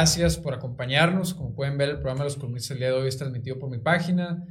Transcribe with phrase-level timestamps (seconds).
[0.00, 1.34] Gracias por acompañarnos.
[1.34, 3.68] Como pueden ver, el programa de los columnistas el día de hoy es transmitido por
[3.68, 4.42] mi página.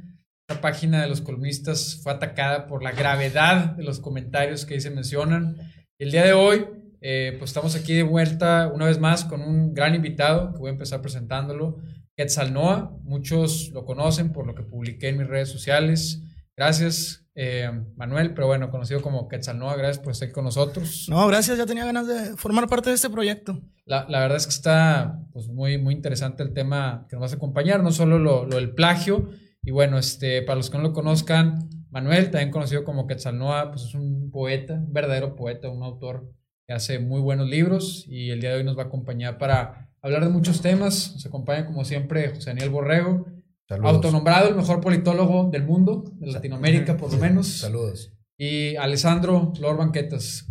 [0.48, 4.80] Esta página de los columnistas fue atacada por la gravedad de los comentarios que ahí
[4.80, 5.56] se mencionan.
[5.98, 6.66] El día de hoy,
[7.00, 10.68] eh, pues estamos aquí de vuelta una vez más con un gran invitado que voy
[10.68, 11.78] a empezar presentándolo,
[12.16, 12.96] Quetzalnoa.
[13.02, 16.22] Muchos lo conocen por lo que publiqué en mis redes sociales.
[16.56, 21.06] Gracias, eh, Manuel, pero bueno, conocido como Quetzalnoa, gracias por estar con nosotros.
[21.08, 23.60] No, gracias, ya tenía ganas de formar parte de este proyecto.
[23.84, 27.32] La, la verdad es que está pues, muy, muy interesante el tema que nos vas
[27.32, 29.30] a acompañar, no solo lo, lo, del plagio,
[29.62, 33.84] y bueno, este, para los que no lo conozcan, Manuel, también conocido como Quetzalnoa, pues
[33.84, 36.32] es un poeta, un verdadero poeta, un autor
[36.66, 39.90] que hace muy buenos libros, y el día de hoy nos va a acompañar para
[40.02, 41.12] hablar de muchos temas.
[41.14, 43.26] Nos acompaña como siempre José Daniel Borrego,
[43.70, 43.94] Saludos.
[43.94, 47.46] Autonombrado el mejor politólogo del mundo, de Latinoamérica por lo menos.
[47.46, 48.10] Saludos.
[48.36, 50.46] Y Alessandro Lor Banquetas.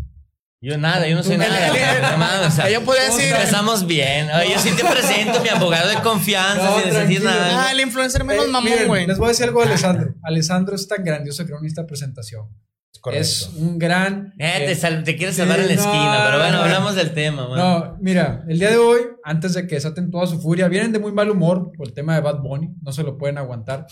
[0.62, 2.18] Yo nada, yo no soy nada.
[2.18, 3.26] nada o sea, yo podría decir.
[3.34, 4.30] Empezamos bien.
[4.32, 7.68] Oye, yo sí te presento, mi abogado de confianza, No, sin decir nada.
[7.68, 9.06] Ah, el influencer menos Eh, mamón, güey.
[9.08, 10.16] les voy a decir algo de Alessandro.
[10.24, 12.48] Alessandro es tan grandioso que no necesita presentación.
[12.94, 13.22] Es correcto.
[13.22, 14.34] Es un gran.
[14.40, 16.64] Eh, eh, te, sal- te quieres sí, salvar en la no, esquina, pero bueno, no.
[16.64, 17.58] hablamos del tema, man.
[17.58, 21.00] No, mira, el día de hoy, antes de que desaten toda su furia, vienen de
[21.00, 23.86] muy mal humor por el tema de Bad Bunny, no se lo pueden aguantar.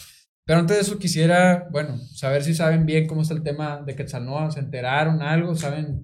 [0.45, 3.95] Pero antes de eso quisiera, bueno, saber si saben bien cómo está el tema de
[3.95, 5.55] Quetzalnoa, ¿se enteraron algo?
[5.55, 6.03] ¿Saben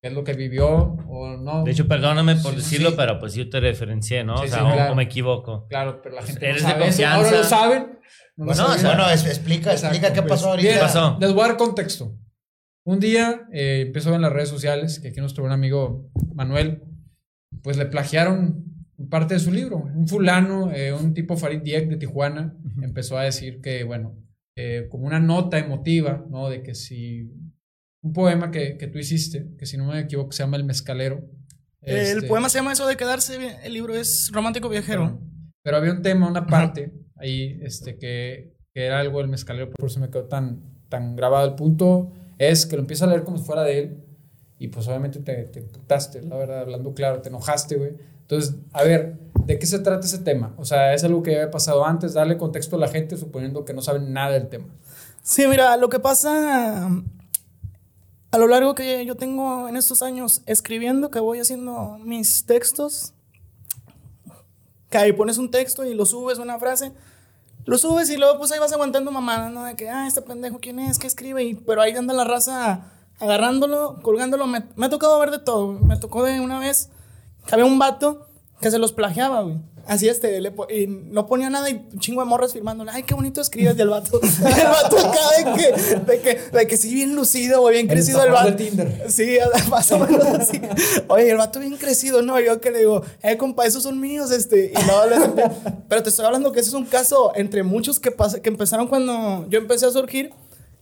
[0.00, 1.64] qué es lo que vivió o no?
[1.64, 2.94] De hecho, perdóname por Sí, decirlo, sí.
[2.98, 4.38] pero pues yo te referencié, ¿no?
[4.38, 4.92] Sí, o sea, claro.
[4.92, 5.66] o me equivoco.
[5.68, 7.02] Claro, pero la gente Eres no de sabe eso.
[7.02, 7.16] confianza.
[7.26, 7.98] Ahora lo saben.
[8.36, 10.30] No lo Bueno, o sea, Bueno, es- explica, Exacto, explica qué pues.
[10.40, 10.66] pasó ahorita.
[10.68, 11.16] Bien, ¿Qué pasó?
[11.20, 12.14] Les voy a dar contexto.
[12.86, 16.82] Un día eh, empezó en las redes sociales que aquí nuestro buen amigo Manuel,
[17.62, 18.64] pues le plagiaron
[19.08, 19.78] parte de su libro.
[19.78, 24.16] Un fulano, eh, un tipo Farid Diek de Tijuana, empezó a decir que, bueno,
[24.56, 26.50] eh, como una nota emotiva, ¿no?
[26.50, 27.30] De que si
[28.02, 31.24] un poema que, que tú hiciste, que si no me equivoco se llama El Mezcalero.
[31.80, 33.54] El este, poema se llama eso de quedarse bien.
[33.62, 35.20] El libro es Romántico Viajero.
[35.62, 39.88] pero había un tema, una parte ahí, este, que, que era algo del mezcalero, por
[39.88, 41.48] eso me quedó tan, tan grabado.
[41.48, 44.04] El punto es que lo empiezas a leer como si fuera de él,
[44.58, 47.92] y pues obviamente te, te putaste, la verdad, hablando claro, te enojaste, güey.
[48.22, 50.54] Entonces, a ver, ¿de qué se trata ese tema?
[50.56, 53.74] O sea, es algo que había pasado antes, darle contexto a la gente, suponiendo que
[53.74, 54.66] no saben nada del tema.
[55.22, 56.88] Sí, mira, lo que pasa
[58.30, 63.12] a lo largo que yo tengo en estos años escribiendo, que voy haciendo mis textos,
[64.90, 66.92] que ahí pones un texto y lo subes, una frase,
[67.64, 69.64] lo subes y luego pues ahí vas aguantando mamadas, ¿no?
[69.64, 70.98] De que, ah, este pendejo, ¿quién es?
[70.98, 71.44] ¿Qué escribe?
[71.44, 74.46] Y, pero ahí anda la raza agarrándolo, colgándolo.
[74.46, 75.72] Me, me ha tocado ver de todo.
[75.72, 76.90] Me tocó de una vez
[77.46, 78.28] que había un vato
[78.60, 79.60] que se los plagiaba, güey.
[79.86, 83.02] Así este, le po- y no ponía nada y un chingo de morras firmándole, ay,
[83.02, 83.76] qué bonito escribes.
[83.76, 87.60] Y el vato, el vato acá de que, de que, de que sí, bien lucido,
[87.60, 88.50] güey, bien crecido el vato.
[88.50, 89.10] de Tinder.
[89.10, 89.36] Sí,
[89.70, 90.60] más o menos así.
[91.08, 92.40] Oye, el vato bien crecido, ¿no?
[92.40, 94.72] Yo que le digo, eh, compa, esos son míos, este.
[94.72, 95.50] Y no, le-
[95.88, 99.46] pero te estoy hablando que ese es un caso entre muchos que, que empezaron cuando
[99.50, 100.32] yo empecé a surgir,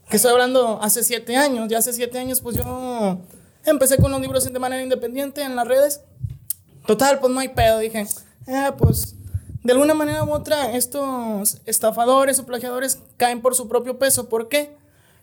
[0.09, 1.67] que estoy hablando hace siete años.
[1.69, 3.19] Ya hace siete años, pues yo
[3.65, 6.01] empecé con los libros de manera independiente en las redes.
[6.85, 7.79] Total, pues no hay pedo.
[7.79, 8.05] Dije,
[8.47, 9.15] eh, pues
[9.63, 14.27] de alguna manera u otra, estos estafadores o plagiadores caen por su propio peso.
[14.27, 14.75] ¿Por qué?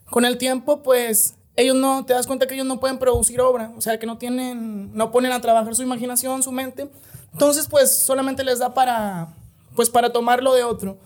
[0.09, 3.71] Con el tiempo, pues ellos no, te das cuenta que ellos no pueden producir obra,
[3.77, 6.89] o sea, que no tienen, no ponen a trabajar su imaginación, su mente.
[7.33, 9.27] Entonces, pues solamente les da para,
[9.75, 10.97] pues para tomarlo de otro.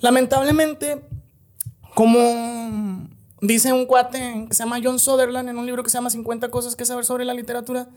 [0.00, 1.02] Lamentablemente,
[1.94, 3.08] como
[3.40, 6.50] dice un cuate que se llama John Sutherland en un libro que se llama 50
[6.50, 7.88] cosas que saber sobre la literatura,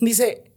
[0.00, 0.50] dice,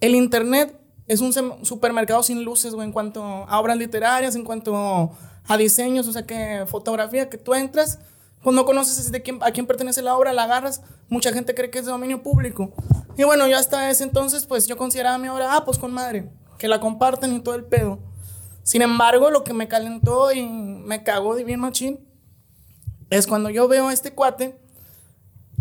[0.00, 0.79] el Internet
[1.10, 1.32] es un
[1.64, 5.10] supermercado sin luces, güey, en cuanto a obras literarias, en cuanto
[5.44, 7.98] a diseños, o sea, que fotografía, que tú entras,
[8.44, 11.68] pues no conoces de quién, a quién pertenece la obra, la agarras, mucha gente cree
[11.68, 12.72] que es de dominio público.
[13.18, 16.30] Y bueno, yo hasta ese entonces, pues yo consideraba mi obra, ah, pues con madre,
[16.58, 17.98] que la comparten y todo el pedo.
[18.62, 22.06] Sin embargo, lo que me calentó y me cagó de bien machín
[23.10, 24.60] es cuando yo veo este cuate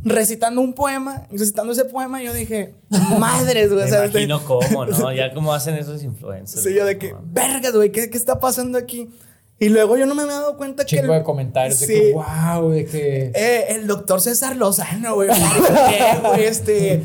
[0.03, 2.73] recitando un poema, recitando ese poema, yo dije,
[3.17, 3.81] madres, güey.
[3.83, 5.11] Me o sea, este- imagino cómo, ¿no?
[5.19, 6.63] Ya cómo hacen esos influencers.
[6.63, 7.21] Sí, yo de que, ¿no?
[7.25, 9.09] vergas, güey, ¿qué, ¿qué está pasando aquí?
[9.61, 10.95] Y luego yo no me había dado cuenta que.
[10.95, 11.93] Chingo el- de comentarios de Sí.
[11.93, 13.31] que, wow, de que...
[13.35, 15.27] Eh, el doctor César Lozano, güey.
[15.27, 16.45] ¿Qué, güey?
[16.45, 16.93] Este.
[16.93, 17.03] El,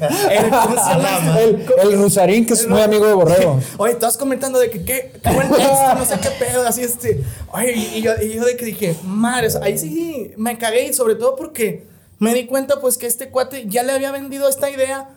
[0.51, 1.41] ¿cómo se llama?
[1.41, 3.59] El, el Rusarín, que es muy amigo de Borrego.
[3.79, 7.25] Oye, estabas comentando de que qué, qué buen texto, no sé qué pedo, así este.
[7.53, 10.93] Oye, y, y yo, y yo de que dije, madres, ahí sí me cagué, y
[10.93, 14.71] sobre todo porque me di cuenta, pues, que este cuate ya le había vendido esta
[14.71, 15.09] idea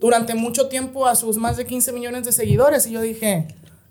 [0.00, 2.86] durante mucho tiempo a sus más de 15 millones de seguidores.
[2.86, 3.48] Y yo dije,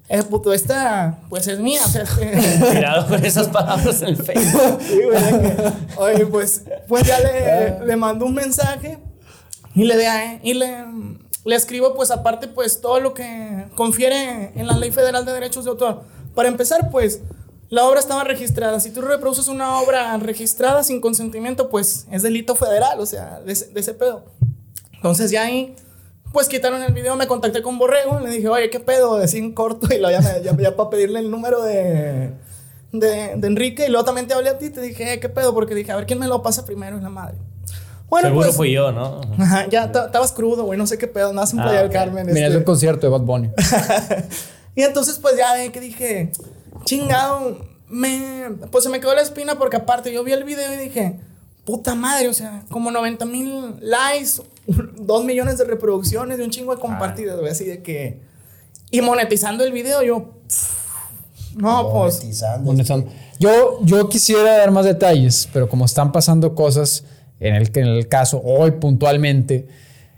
[0.09, 1.81] eh, puto, esta, pues es mía.
[2.59, 4.79] Cuidado con esas palabras en el Facebook.
[4.81, 8.99] Sí, que, oye, pues, pues ya le, le mando un mensaje
[9.73, 10.85] y le, de- y le,
[11.43, 15.65] le escribo pues aparte pues todo lo que confiere en la Ley Federal de Derechos
[15.65, 16.03] de Autor.
[16.33, 17.21] Para empezar pues
[17.69, 18.79] la obra estaba registrada.
[18.79, 23.53] Si tú reproduces una obra registrada sin consentimiento pues es delito federal, o sea, de,
[23.53, 24.25] ese- de ese pedo.
[24.93, 25.75] Entonces ya ahí
[26.31, 29.17] pues quitaron el video, me contacté con Borrego, le dije, oye, ¿qué pedo?
[29.17, 32.31] Decía en corto y luego ya, ya, ya para pedirle el número de,
[32.91, 35.53] de, de Enrique y luego también te hablé a ti, te dije, "Eh, ¿qué pedo?
[35.53, 37.37] Porque dije, a ver quién me lo pasa primero en la madre.
[38.09, 39.21] Bueno, Seguro pues, fui yo, ¿no?
[39.39, 41.91] Ajá, ya ta- estabas crudo, güey, no sé qué pedo, nada en Ah, Playa del.
[41.91, 42.25] Carmen.
[42.27, 42.57] Mira, es este.
[42.59, 43.49] el concierto de Bad Bunny.
[44.75, 46.31] Y entonces, pues ya de que dije,
[46.85, 47.57] chingado,
[47.89, 51.19] me, pues se me quedó la espina porque aparte yo vi el video y dije,
[51.65, 54.41] puta madre, o sea, como 90 mil likes,
[54.97, 58.21] 2 millones de reproducciones y un chingo de compartidas, güey, así de que...
[58.91, 60.29] Y monetizando el video, yo...
[60.47, 62.17] pff, No, pues...
[62.19, 62.65] Monetizando.
[62.71, 63.11] Monetizando.
[63.39, 67.03] Yo, yo quisiera dar más detalles, pero como están pasando cosas
[67.39, 69.67] en el, en el caso hoy puntualmente,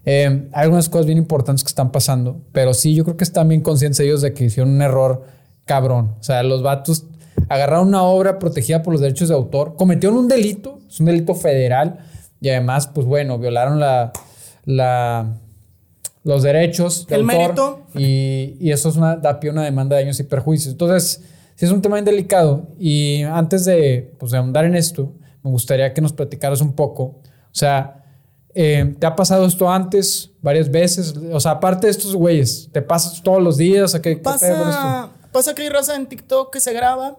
[0.05, 3.49] eh, hay algunas cosas bien importantes que están pasando, pero sí, yo creo que están
[3.49, 5.25] bien conscientes ellos de que hicieron un error
[5.67, 6.15] cabrón.
[6.19, 7.05] O sea, los vatos
[7.49, 11.35] agarraron una obra protegida por los derechos de autor, cometieron un delito, es un delito
[11.35, 11.99] federal,
[12.41, 14.11] y además, pues bueno, violaron la,
[14.65, 15.37] la,
[16.23, 17.79] los derechos de El autor mérito.
[17.95, 20.71] y, y eso es una, da pie a una demanda de daños y perjuicios.
[20.71, 21.23] Entonces,
[21.55, 25.51] sí es un tema bien delicado y antes de, pues, de ahondar en esto, me
[25.51, 27.21] gustaría que nos platicaras un poco, o
[27.51, 28.03] sea,
[28.53, 31.13] eh, ¿te ha pasado esto antes varias veces?
[31.31, 33.93] O sea, aparte de estos güeyes, ¿te pasas todos los días?
[33.93, 35.09] ¿A qué, qué con esto?
[35.31, 37.17] Pasa, que hay raza en TikTok que se graba,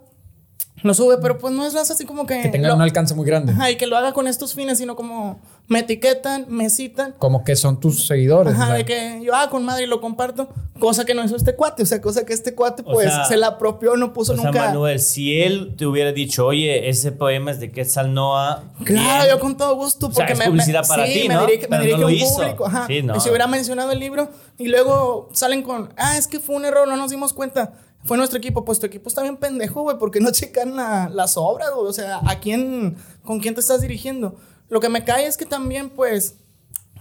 [0.83, 2.41] lo sube, pero pues no es raza así como que...
[2.41, 3.53] Que tengan lo- un alcance muy grande.
[3.53, 7.17] Ajá, y que lo haga con estos fines, sino como me etiquetan, me citan.
[7.19, 8.53] Como que son tus seguidores.
[8.53, 8.75] o Ajá, sea.
[8.77, 10.49] de que yo, ah, con madre y lo comparto.
[10.79, 11.83] Cosa que no hizo este cuate.
[11.83, 14.37] O sea, cosa que este cuate, O pues, sea, se la apropió, no puso O
[14.37, 14.67] sea, nunca.
[14.67, 18.63] Manuel, si él te hubiera dicho, oye, ese poema es de Quetzal Noah.
[18.85, 19.35] Claro, bien.
[19.37, 20.07] yo con todo gusto.
[20.07, 21.41] O sea, Porque es me, publicidad me- para sí, ti, me ¿no?
[21.45, 22.35] dirige, me Pero no dirige lo a un hizo.
[22.37, 22.67] público.
[22.67, 22.87] Ajá.
[22.87, 23.17] Sí, no.
[23.17, 24.29] Y si hubiera mencionado el libro
[24.59, 27.73] y luego salen con, ah, es que fue un error, no nos dimos cuenta.
[28.05, 28.65] Fue nuestro equipo.
[28.65, 31.87] Pues tu equipo está bien pendejo, güey, porque no checan la- las obras, güey.
[31.89, 34.37] O sea, ¿a quién, con quién te estás dirigiendo?
[34.69, 36.37] Lo que me cae es que también, pues,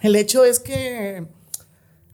[0.01, 1.27] el hecho es que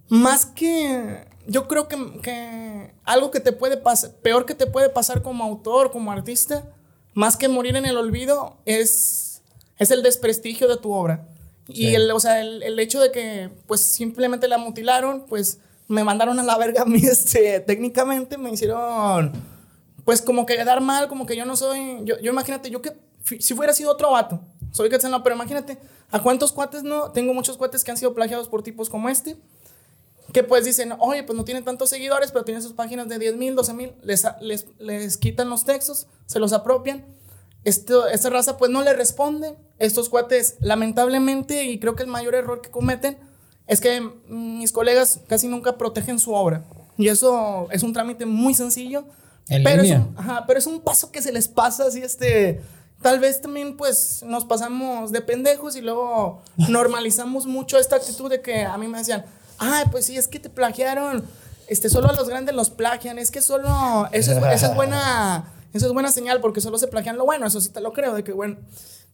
[0.09, 4.89] más que yo creo que, que algo que te puede pasar, peor que te puede
[4.89, 6.71] pasar como autor, como artista,
[7.13, 9.41] más que morir en el olvido, es,
[9.77, 11.27] es el desprestigio de tu obra.
[11.67, 16.03] Y el, o sea, el, el hecho de que pues simplemente la mutilaron, pues me
[16.03, 19.31] mandaron a la verga a mí, este, técnicamente me hicieron
[20.05, 22.93] pues como que quedar mal, como que yo no soy, yo, yo imagínate, yo que
[23.39, 24.41] si fuera sido otro vato,
[24.71, 25.77] soy Quetzalcoatl, pero imagínate,
[26.11, 27.11] ¿a cuántos cuates no?
[27.11, 29.37] Tengo muchos cuates que han sido plagiados por tipos como este,
[30.33, 33.37] que pues dicen, oye, pues no tienen tantos seguidores, pero tienen sus páginas de 10
[33.37, 37.05] mil, 12 mil, les, les, les quitan los textos, se los apropian.
[37.63, 39.55] Esto, esta raza pues no le responde.
[39.79, 43.17] Estos cuates, lamentablemente, y creo que el mayor error que cometen
[43.73, 46.63] es que mis colegas casi nunca protegen su obra.
[46.97, 49.05] Y eso es un trámite muy sencillo.
[49.49, 52.61] En pero, es un, ajá, pero es un paso que se les pasa así, este...
[53.01, 58.41] Tal vez también pues nos pasamos de pendejos y luego normalizamos mucho esta actitud de
[58.41, 59.25] que a mí me decían,
[59.57, 61.25] ay, pues sí, es que te plagiaron,
[61.67, 65.51] este, solo a los grandes los plagian, es que solo, eso es, eso es buena,
[65.73, 68.13] eso es buena señal porque solo se plagian lo bueno, eso sí te lo creo,
[68.13, 68.55] de que bueno,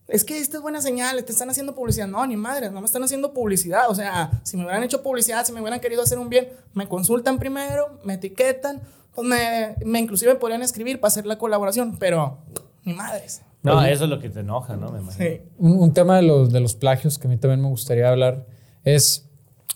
[0.10, 2.86] es que esta es buena señal, te están haciendo publicidad, no, ni madre, no me
[2.86, 6.20] están haciendo publicidad, o sea, si me hubieran hecho publicidad, si me hubieran querido hacer
[6.20, 8.82] un bien, me consultan primero, me etiquetan,
[9.14, 12.40] pues me, me inclusive podrían escribir para hacer la colaboración, pero
[12.84, 13.42] ni madres.
[13.62, 14.90] No, eso es lo que te enoja, ¿no?
[14.90, 15.26] Me imagino.
[15.26, 15.42] Sí.
[15.58, 18.46] Un, un tema de los, de los plagios que a mí también me gustaría hablar
[18.84, 19.30] es,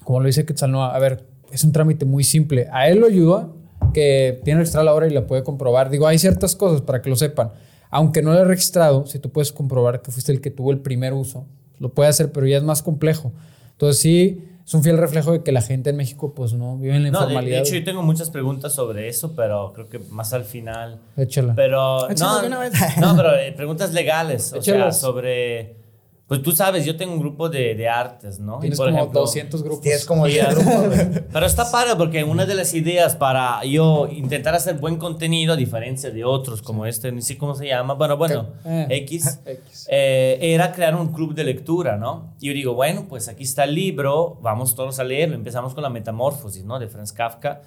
[0.03, 2.67] como lo dice Quetzalnoa, a ver, es un trámite muy simple.
[2.71, 3.49] A él lo ayuda
[3.93, 5.89] que tiene registrada la obra y la puede comprobar.
[5.89, 7.51] Digo, hay ciertas cosas para que lo sepan.
[7.93, 10.79] Aunque no lo he registrado, si tú puedes comprobar que fuiste el que tuvo el
[10.79, 11.45] primer uso,
[11.79, 13.31] lo puede hacer, pero ya es más complejo.
[13.71, 16.95] Entonces sí, es un fiel reflejo de que la gente en México pues no vive
[16.95, 17.57] en la No, de, informalidad.
[17.57, 21.01] de hecho, yo tengo muchas preguntas sobre eso, pero creo que más al final.
[21.17, 21.53] Échala.
[21.55, 22.73] Pero, no, de una vez.
[22.99, 25.82] no, pero eh, preguntas legales, o sea, sobre...
[26.25, 28.57] Pues tú sabes, yo tengo un grupo de, de artes, ¿no?
[28.59, 29.81] Y, Tienes por como ejemplo, 200 grupos.
[29.81, 30.97] Tienes como y 10 a- grupos.
[31.33, 35.55] Pero está padre porque una de las ideas para yo intentar hacer buen contenido, a
[35.57, 38.87] diferencia de otros como este, ni sé cómo se llama, bueno, bueno, Eh.
[38.89, 39.87] X, X.
[39.91, 42.33] eh, era crear un club de lectura, ¿no?
[42.39, 45.35] Y yo digo, bueno, pues aquí está el libro, vamos todos a leerlo.
[45.35, 46.79] Empezamos con la Metamorfosis, ¿no?
[46.79, 47.61] De Franz Kafka,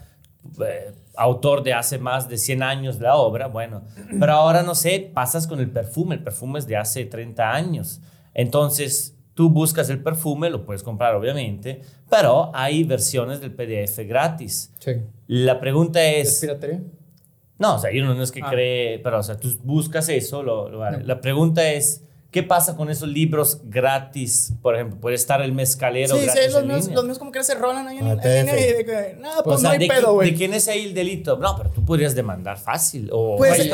[0.66, 3.82] eh, autor de hace más de 100 años de la obra, bueno.
[4.18, 8.00] Pero ahora, no sé, pasas con el perfume, el perfume es de hace 30 años.
[8.38, 14.72] Entonces, tú buscas el perfume, lo puedes comprar, obviamente, pero hay versiones del PDF gratis.
[14.78, 14.92] Sí.
[15.26, 16.40] La pregunta ¿Es es...
[16.40, 16.82] piratería?
[17.58, 18.50] No, o sea, yo no, no es que Ah.
[18.50, 21.02] cree, pero o sea, tú buscas eso, lo, lo vale.
[21.04, 24.52] La pregunta es, ¿Qué pasa con esos libros gratis?
[24.60, 26.94] Por ejemplo, puede estar el mezcalero Sí, gratis sí, los en míos, línea.
[26.96, 29.70] los míos como que se rolan ahí en, Ah, en que, no, O pues sea,
[29.70, 30.30] no hay ¿de, pedo, güey.
[30.32, 31.38] ¿de quién es ahí el delito?
[31.38, 33.08] No, pero tú podrías demandar fácil.
[33.12, 33.68] O Pues es,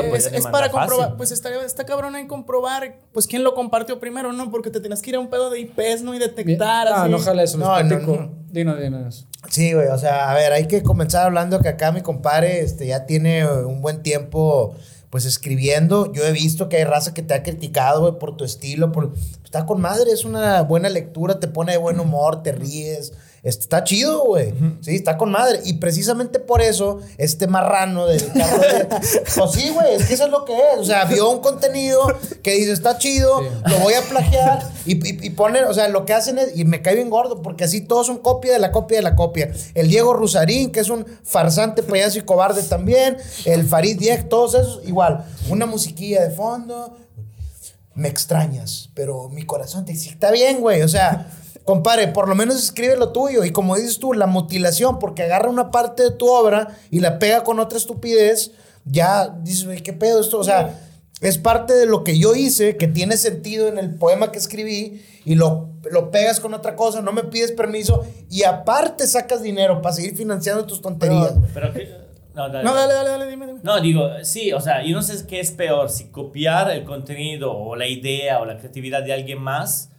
[0.47, 0.71] para fácil.
[0.71, 4.51] comprobar, pues estaría, está cabrón ahí comprobar, pues quién lo compartió primero, ¿no?
[4.51, 6.15] Porque te tienes que ir a un pedo de IPs, ¿no?
[6.15, 7.11] Y detectar Ah, así.
[7.11, 8.31] no jala eso, No, no, no.
[8.53, 9.27] Dinos, dinos.
[9.49, 12.87] Sí, güey, o sea, a ver, hay que comenzar hablando que acá mi compadre este,
[12.87, 14.77] ya tiene un buen tiempo,
[15.13, 16.11] pues, escribiendo.
[16.11, 19.13] Yo he visto que hay raza que te ha criticado, por tu estilo, por...
[19.45, 23.13] Está con madre, es una buena lectura, te pone de buen humor, te ríes.
[23.43, 24.55] Está chido, güey.
[24.83, 25.61] Sí, está con madre.
[25.65, 28.87] Y precisamente por eso, este marrano del carro de...
[29.37, 30.79] Pues sí, güey, es que eso es lo que es.
[30.79, 32.01] O sea, vio un contenido
[32.43, 33.47] que dice, está chido, Sí.
[33.71, 34.63] lo voy a plagiar.
[34.87, 36.57] Y, y, y ponen, o sea, lo que hacen es...
[36.57, 39.17] Y me cae bien gordo, porque así todos son copia de la copia de la
[39.17, 39.53] copia.
[39.75, 43.17] El Diego Rusarín, que es un farsante, payaso y cobarde también.
[43.45, 45.25] El Farid Diek, todos esos, igual.
[45.49, 46.97] Una musiquilla de fondo.
[47.95, 50.81] Me extrañas, pero mi corazón te dice, está bien, güey.
[50.83, 51.29] O sea,
[51.65, 53.45] compadre, por lo menos escribe lo tuyo.
[53.45, 57.19] Y como dices tú, la mutilación, porque agarra una parte de tu obra y la
[57.19, 58.53] pega con otra estupidez,
[58.85, 60.39] ya dices, ¿qué pedo esto?
[60.39, 60.79] O sea,
[61.21, 65.03] es parte de lo que yo hice, que tiene sentido en el poema que escribí,
[65.25, 69.81] y lo, lo pegas con otra cosa, no me pides permiso, y aparte sacas dinero
[69.81, 71.35] para seguir financiando tus tonterías.
[71.55, 72.03] Pero que-
[72.35, 72.65] no, dale.
[72.65, 73.61] No, dale, dale, dale, dime, dime.
[73.63, 77.53] No, digo, sí, o sea, yo no sé qué es peor, si copiar el contenido
[77.57, 79.91] o la idea o la creatividad de alguien más,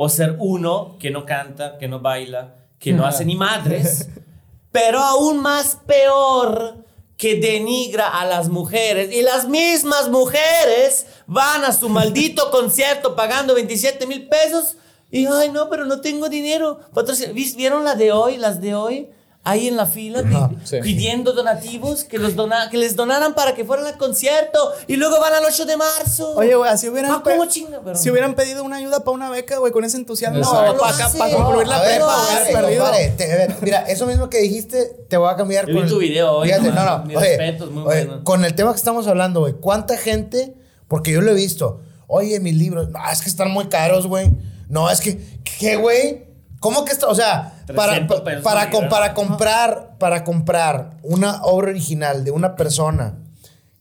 [0.00, 4.08] o ser uno que no canta, que no baila, que no hace ni madres,
[4.70, 6.84] pero aún más peor
[7.16, 13.54] que denigra a las mujeres y las mismas mujeres van a su maldito concierto pagando
[13.54, 14.76] 27 mil pesos
[15.10, 16.78] y, ay, no, pero no tengo dinero.
[16.94, 19.08] Patrocin- ¿Vis- ¿Vieron la de hoy, las de hoy?
[19.44, 20.78] Ahí en la fila pi- Sí.
[20.82, 25.18] pidiendo donativos que, los dona que les donaran para que fueran al concierto y luego
[25.20, 26.34] van al 8 de marzo.
[26.34, 27.80] Oye, güey, si hubieran, Ah, ¿cómo chinga?
[27.82, 30.74] Pero- si hubieran pedido una ayuda para una beca, güey, con ese entusiasmo, para No
[30.74, 31.18] lo hace.
[31.18, 32.90] concluir la a ver, prepa, perdido.
[33.16, 35.98] te- a ver, mira, eso mismo que dijiste, te voy a cambiar Yo vi tu
[35.98, 38.24] video hoy, Fíjate, no, no, oye, respetos, muy oye, bueno.
[38.24, 40.54] Con el tema que estamos hablando, güey, ¿cuánta gente?
[40.88, 41.80] Porque yo lo he visto.
[42.06, 44.30] Oye, mis libros, no, es que están muy caros, güey.
[44.68, 45.18] No, es que,
[45.58, 46.27] ¿qué, güey?
[46.60, 47.06] ¿Cómo que está?
[47.06, 52.56] O sea, para, 300 pesos para, com- comprar, para comprar una obra original de una
[52.56, 53.18] persona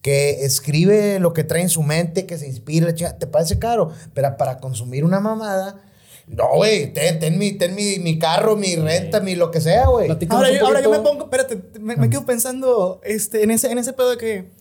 [0.01, 4.37] que escribe lo que trae en su mente, que se inspira, te parece caro, pero
[4.37, 5.81] para consumir una mamada,
[6.27, 9.87] no, güey, ten, ten mi, ten mi, mi carro, mi renta, mi lo que sea,
[9.87, 10.07] güey.
[10.35, 13.77] Ahora yo, ahora yo me pongo, espérate, me, me quedo pensando este, en, ese, en
[13.79, 14.51] ese pedo de que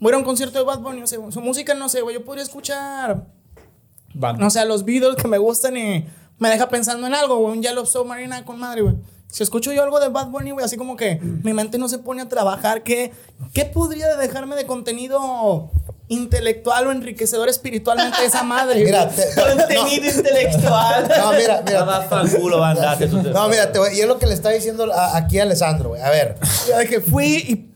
[0.00, 2.24] voy a un concierto de Bad Bunny, no sé, su música, no sé, güey, yo
[2.24, 3.26] podría escuchar,
[4.14, 6.06] no sé, los Beatles que me gustan y
[6.44, 8.96] me deja pensando en algo, güey, un Yellow Submarine con madre, güey.
[9.28, 11.98] Si escucho yo algo de Bad Bunny, güey, así como que mi mente no se
[11.98, 13.12] pone a trabajar, ¿qué,
[13.54, 15.70] qué podría dejarme de contenido
[16.14, 18.84] intelectual o enriquecedor espiritualmente de esa madre?
[18.84, 21.08] Mira, te- Contenido intelectual.
[21.18, 21.84] No, mira, mira.
[23.32, 25.90] No, mira, te voy- y es lo que le está diciendo a- aquí a Alessandro,
[25.90, 26.02] güey.
[26.02, 26.36] A ver,
[26.88, 27.26] que fui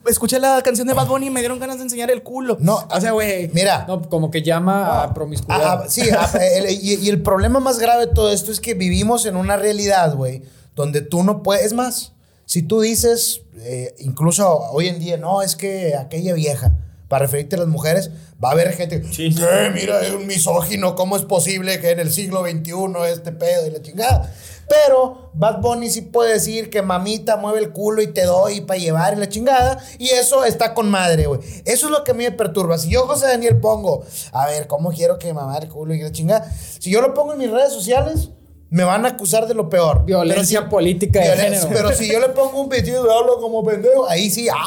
[0.04, 2.56] y escuché la canción de Bad Bunny y me dieron ganas de enseñar el culo.
[2.60, 3.48] no, o sea, güey.
[3.52, 3.84] mira.
[3.88, 5.82] No, como que llama a Ah, promiscuidad.
[5.82, 8.74] ah, sí, ah, el- y, y el problema más grave de todo esto es que
[8.74, 10.42] vivimos en una realidad, güey,
[10.74, 11.66] donde tú no puedes.
[11.66, 12.12] Es más,
[12.44, 16.72] si tú dices, eh, incluso hoy en día, no, es que aquella vieja,
[17.08, 18.10] para referirte a las mujeres,
[18.42, 19.02] va a haber gente.
[19.12, 19.34] Sí.
[19.38, 23.66] "Eh, mira, es un misógino, ¿cómo es posible que en el siglo XXI este pedo
[23.66, 24.32] y la chingada?
[24.68, 28.78] Pero Bad Bunny sí puede decir que mamita mueve el culo y te doy para
[28.78, 29.78] llevar y la chingada.
[29.98, 31.40] Y eso está con madre, güey.
[31.64, 32.76] Eso es lo que a mí me perturba.
[32.76, 36.12] Si yo, José Daniel, pongo, a ver, ¿cómo quiero que mamar el culo y la
[36.12, 36.52] chingada?
[36.78, 38.28] Si yo lo pongo en mis redes sociales,
[38.70, 40.04] me van a acusar de lo peor.
[40.04, 41.86] Violencia si- política de violencia- género.
[41.88, 44.64] Pero si yo le pongo un vestido y hablo como pendejo, ahí sí, ¡ah!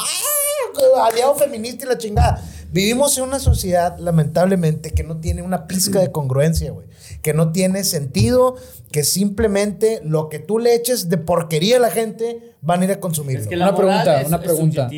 [1.06, 2.42] Aliado feminista y la chingada.
[2.72, 6.86] Vivimos en una sociedad, lamentablemente, que no tiene una pizca de congruencia, güey.
[7.20, 8.56] Que no tiene sentido,
[8.90, 12.92] que simplemente lo que tú le eches de porquería a la gente van a ir
[12.92, 13.42] a consumirlo.
[13.42, 14.88] Es que Una pregunta, es- una pregunta.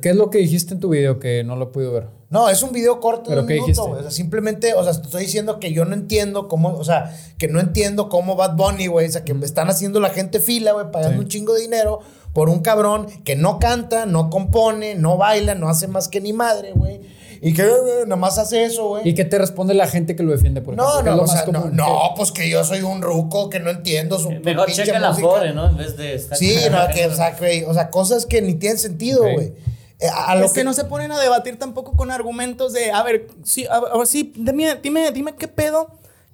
[0.00, 2.06] ¿Qué es lo que dijiste en tu video que no lo podido ver?
[2.30, 3.98] No, es un video corto de ¿Pero un qué minuto, dijiste?
[3.98, 7.12] O sea, simplemente, o sea, te estoy diciendo que yo no entiendo cómo, o sea,
[7.38, 10.72] que no entiendo cómo Bad Bunny, güey, o sea, que están haciendo la gente fila,
[10.72, 11.24] güey, pagando Sí.
[11.24, 12.00] un chingo de dinero
[12.32, 16.32] por un cabrón que no canta, no compone, no baila, no hace más que ni
[16.32, 17.00] madre, güey.
[17.42, 17.70] Y que eh,
[18.04, 19.08] nada más hace eso, güey.
[19.08, 20.94] ¿Y qué te responde la gente que lo defiende, por ejemplo?
[20.94, 21.76] No, ¿Qué es no, lo o más sea, no, común?
[21.76, 25.08] no, pues que yo soy un ruco que no entiendo su Mejor pinche checa la
[25.10, 25.26] música.
[25.26, 25.70] fore, ¿no?
[25.70, 26.36] En vez de estar.
[26.36, 29.54] Sí, no, que, o sea, güey, o sea, cosas que ni tienen sentido, güey.
[30.00, 32.90] Eh, a, a lo es que, no se ponen a debatir tampoco con argumentos de,
[32.90, 35.88] a ver, sí, a, a ver, sí, dime, dime, dime qué pedo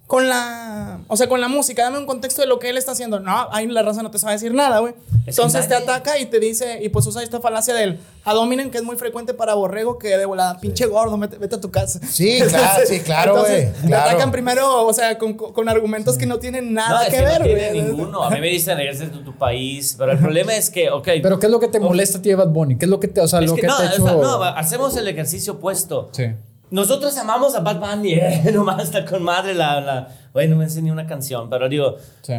[0.07, 2.93] con la, o sea, con la música, dame un contexto de lo que él está
[2.93, 3.19] haciendo.
[3.19, 4.95] No, ahí la raza no te sabe decir nada, güey.
[5.27, 8.85] Entonces te ataca y te dice, y pues usa esta falacia del adominen, que es
[8.85, 11.99] muy frecuente para borrego, que de volada, pinche gordo, vete, vete a tu casa.
[12.09, 16.39] Sí, claro, sí, claro, güey, te atacan primero, o sea, con, con argumentos que no
[16.39, 17.83] tienen nada No, es que, ver, no tiene güey.
[17.83, 18.23] ninguno.
[18.23, 21.09] A mí me dicen regresas a tu país, pero el problema es que, ok.
[21.23, 22.79] Pero ¿qué es lo que te molesta a ti de Bad Bunny?
[22.79, 23.93] ¿Qué es lo que te, o sea, es lo que que, no, te ha o
[23.93, 24.05] hecho?
[24.05, 26.11] sea, no, hacemos el ejercicio opuesto.
[26.13, 26.27] Sí.
[26.71, 30.09] Nosotros amamos a Bad Bunny, eh, nomás está con madre la, la...
[30.33, 32.35] Bueno, no me enseñé una canción, pero digo, Sí.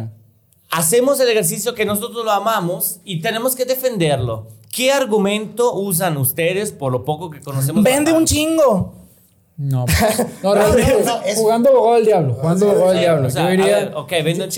[0.70, 4.48] hacemos el ejercicio que nosotros lo amamos y tenemos que defenderlo.
[4.70, 7.84] ¿Qué argumento usan ustedes por lo poco que conocemos?
[7.84, 8.94] a Vende un chingo.
[9.68, 9.86] No,
[10.44, 13.26] no, realmente, no, es- jugando abogado del diablo, jugando abogado del diablo.
[13.26, 14.12] o sea, Yo a diría, ver, ok,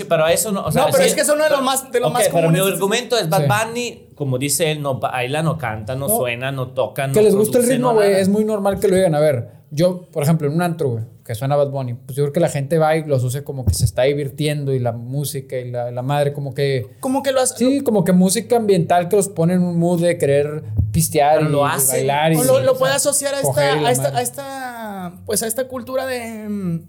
[0.07, 0.63] pero eso no.
[0.63, 2.29] O sea, No, pero es que es uno de los más- de los Ok, más
[2.31, 3.45] Pero mi argumento es Bad Sí.
[3.47, 6.15] Bunny, como dice él, no baila, no canta, no, No.
[6.17, 8.87] suena, no toca, no que les gusta el ritmo, no güey, es muy normal que
[8.87, 9.15] lo digan.
[9.15, 12.23] A ver, yo, por ejemplo, en un antro, güey, que suena Bad Bunny, pues yo
[12.23, 14.91] creo que la gente va y los usa como que se está divirtiendo y la
[14.91, 16.87] música y la, la madre como que...
[16.99, 17.57] Como que lo hace.
[17.57, 21.45] Sí, como que música ambiental que los pone en un mood de querer pistear y,
[21.45, 21.97] lo y hacen.
[22.07, 22.33] bailar.
[22.33, 25.67] Y, O lo, lo o puede sea, asociar a esta, a esta, pues a esta
[25.67, 26.81] cultura de, mm,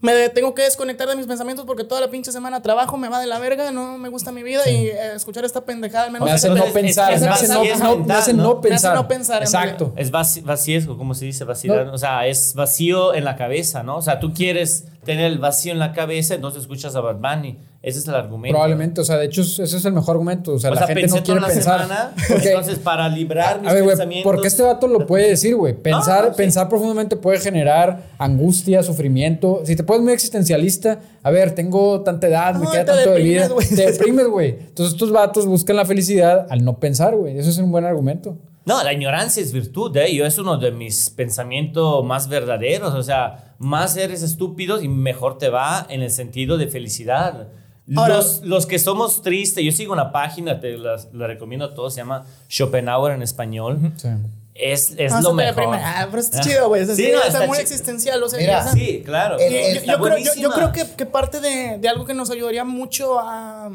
[0.00, 3.08] me de- tengo que desconectar de mis pensamientos porque toda la pinche semana trabajo, me
[3.08, 6.12] va de la verga, no me gusta mi vida y eh, escuchar esta pendejada al
[6.12, 7.58] menos Me hace no pensar, me hace no,
[8.04, 8.94] vacío pensar.
[8.94, 9.92] no pensar, Exacto.
[9.96, 11.44] Es vaciesco, ¿cómo se dice?
[11.44, 11.86] Vacilar.
[11.86, 11.94] No.
[11.94, 13.96] O sea, es vacío en la cabeza, ¿no?
[13.96, 17.56] O sea, tú quieres tener el vacío en la cabeza, entonces escuchas a Bad Bunny.
[17.80, 18.52] Ese es el argumento.
[18.54, 20.52] Probablemente, o sea, de hecho, ese es el mejor argumento.
[20.52, 21.80] O sea, O la sea, gente pensé no quiere pensar.
[21.82, 24.30] semana, Porque- entonces para librar mis A ver, güey, pensamientos...
[24.30, 25.72] porque este vato lo puede decir, güey.
[25.72, 29.62] Pensar, No, pensar profundamente puede generar angustia, sufrimiento.
[29.64, 33.48] Si te pones muy existencialista, a ver, tengo tanta edad, me queda tanto de vida.
[33.74, 34.50] Te deprimes, güey.
[34.58, 37.38] Entonces estos vatos buscan la felicidad al no pensar, güey.
[37.38, 38.36] Eso es un buen argumento.
[38.68, 40.14] No, la ignorancia es virtud, ¿eh?
[40.14, 42.92] Yo es uno de mis pensamientos más verdaderos.
[42.94, 47.48] O sea, más eres estúpido y mejor te va en el sentido de felicidad.
[47.96, 51.74] Ahora- los, los que somos tristes, yo sigo una página, te la, la recomiendo a
[51.74, 53.92] todos, se llama Schopenhauer en español.
[53.96, 54.08] Sí.
[54.54, 55.74] Es, es Ah, lo mejor.
[55.74, 56.42] Ah, pero está Ah.
[56.42, 56.82] chido, güey.
[56.82, 58.22] Es Sí, no, está, muy existencial.
[58.22, 59.38] O sea, Mira, esa- Sí, claro.
[59.38, 62.28] El- Y el- yo, creo, yo- creo que, que parte de, de algo que nos
[62.30, 63.70] ayudaría mucho a,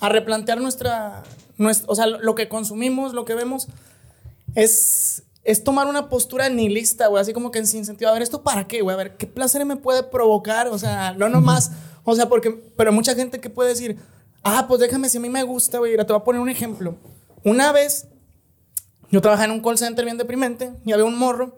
[0.00, 1.22] a replantear nuestra,
[1.56, 3.68] nuestra, o sea, lo que consumimos, lo que vemos,
[4.54, 8.10] es, es tomar una postura nihilista, güey, así como que sin sentido.
[8.10, 8.94] A ver, ¿esto para qué, güey?
[8.94, 10.68] A ver, ¿qué placer me puede provocar?
[10.68, 11.72] O sea, no nomás,
[12.04, 13.98] o sea, porque, pero mucha gente que puede decir,
[14.42, 16.96] ah, pues déjame, si a mí me gusta, güey, te voy a poner un ejemplo.
[17.44, 18.06] Una vez
[19.10, 21.56] yo trabajaba en un call center bien deprimente y había un morro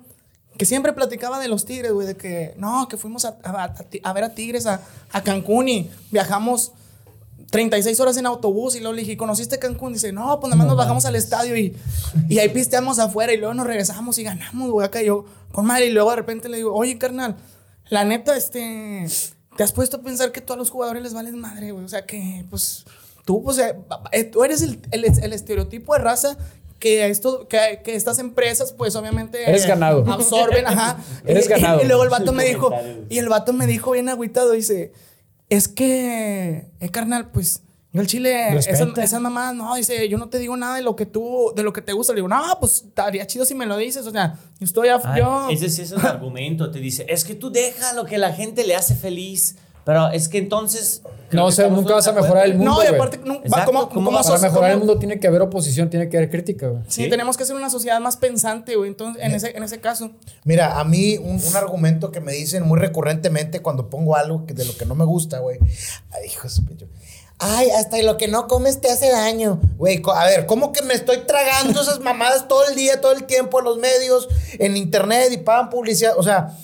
[0.59, 3.75] que siempre platicaba de los tigres, güey, de que no, que fuimos a, a- a
[4.03, 4.81] a ver a tigres a,
[5.13, 6.73] a Cancún y viajamos
[7.51, 9.93] 36 horas en autobús y luego le dije, ¿conociste Cancún?
[9.93, 11.77] Dice, no, pues nada más nos bajamos al estadio y,
[12.29, 15.65] y ahí pisteamos afuera y luego nos regresamos y ganamos, güey, acá Y yo con
[15.67, 17.37] madre y luego de repente le digo, oye, carnal,
[17.89, 19.07] la neta, este,
[19.57, 22.05] te has puesto a pensar que todos los jugadores les valen madre, güey, o sea
[22.05, 22.85] que, pues,
[23.25, 23.61] tú, pues,
[24.33, 26.37] tú eres el, el- el estereotipo de raza
[26.81, 29.49] que, esto, que, que estas empresas, pues obviamente.
[29.49, 30.05] Eres ganado.
[30.13, 30.99] Absorben, ajá.
[31.25, 31.81] Eres Y- ganado.
[31.83, 32.71] Y, luego el vato me dijo,
[33.09, 34.93] y el vato me dijo bien agüitado, dice,
[35.49, 37.63] es que, eh, carnal, pues.
[37.93, 40.97] Yo el chile, esas, esas mamadas, no, dice, yo no te digo nada de lo
[40.97, 42.13] que tú, de lo que te gusta.
[42.13, 44.07] Le digo, no, pues estaría chido si me lo dices.
[44.07, 45.49] O sea, yo estoy a, Ay, yo.
[45.51, 46.71] Ese sí es un argumento.
[46.71, 49.57] Te dice, es que tú deja lo que la gente le hace feliz.
[49.87, 51.01] Pero es que entonces.
[51.31, 52.75] No, que o sea, nunca vas a mejorar el mundo.
[52.75, 55.43] no, y aparte, no, Exacto, ¿cómo vas a Para mejorar el mundo tiene que haber
[55.43, 56.83] oposición, tiene que haber crítica, güey.
[56.89, 57.09] Sí, Sí.
[57.11, 58.89] tenemos que ser una sociedad más pensante, güey.
[58.91, 60.11] Entonces, en ese, en ese caso.
[60.43, 64.55] Mira, a mí un, un argumento que me dicen muy recurrentemente cuando pongo algo que
[64.55, 65.59] de lo que no me gusta, güey.
[66.11, 66.89] Ay, hijo de su pecho.
[67.39, 69.61] Ay, hasta lo que no comes te hace daño.
[69.79, 73.23] Güey, a ver, ¿cómo que me estoy tragando esas mamadas todo el día, todo el
[73.25, 76.15] tiempo en los medios, en internet y pagan publicidad?
[76.17, 76.57] O sea,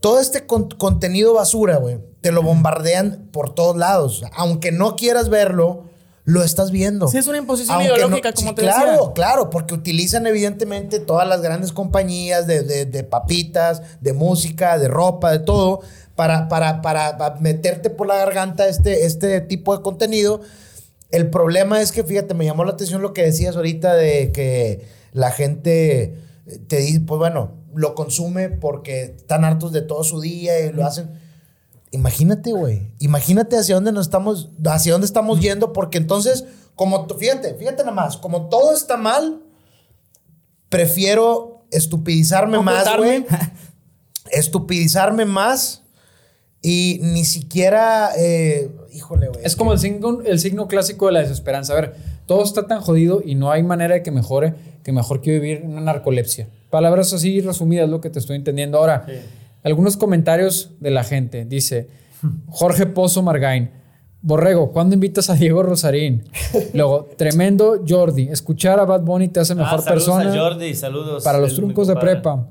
[0.00, 4.22] todo este con- contenido basura, güey, te lo bombardean por todos lados.
[4.34, 5.84] Aunque no quieras verlo,
[6.24, 7.08] lo estás viendo.
[7.08, 9.12] Sí, es una imposición Aunque ideológica, como te claro, decía.
[9.14, 14.88] Claro, porque utilizan evidentemente todas las grandes compañías de, de- de papitas, de música, de
[14.88, 15.80] ropa, de todo,
[16.14, 20.40] para, para, para, para meterte por la garganta este, este tipo de contenido.
[21.10, 24.86] El problema es que, fíjate, me llamó la atención lo que decías ahorita de que
[25.12, 26.14] la gente
[26.68, 30.84] te dice, pues bueno, lo consume porque están hartos de todo su día y lo
[30.84, 31.10] hacen.
[31.92, 32.92] Imagínate, güey.
[32.98, 37.94] Imagínate hacia dónde nos estamos, hacia dónde estamos yendo, porque entonces, como, fíjate, fíjate nada
[37.94, 39.42] más, como todo está mal,
[40.68, 43.26] prefiero estupidizarme más, güey.
[44.30, 45.82] Estupidizarme más
[46.62, 49.44] y ni siquiera, eh, híjole, güey.
[49.44, 51.72] Es como el signo, el signo clásico de la desesperanza.
[51.72, 51.96] A ver,
[52.30, 55.62] todo está tan jodido y no hay manera de que mejore que mejor que vivir
[55.64, 56.46] en una narcolepsia.
[56.70, 58.78] Palabras así resumidas, lo que te estoy entendiendo.
[58.78, 59.04] Ahora,
[59.64, 61.44] algunos comentarios de la gente.
[61.44, 61.88] Dice,
[62.48, 63.72] Jorge Pozo Margain.
[64.22, 66.22] Borrego, ¿cuándo invitas a Diego Rosarín?
[66.72, 68.28] Luego, tremendo Jordi.
[68.28, 70.32] Escuchar a Bad Bunny te hace mejor Ah, saludos persona.
[70.32, 71.24] a Jordi, saludos.
[71.24, 72.46] para los truncos de prepa.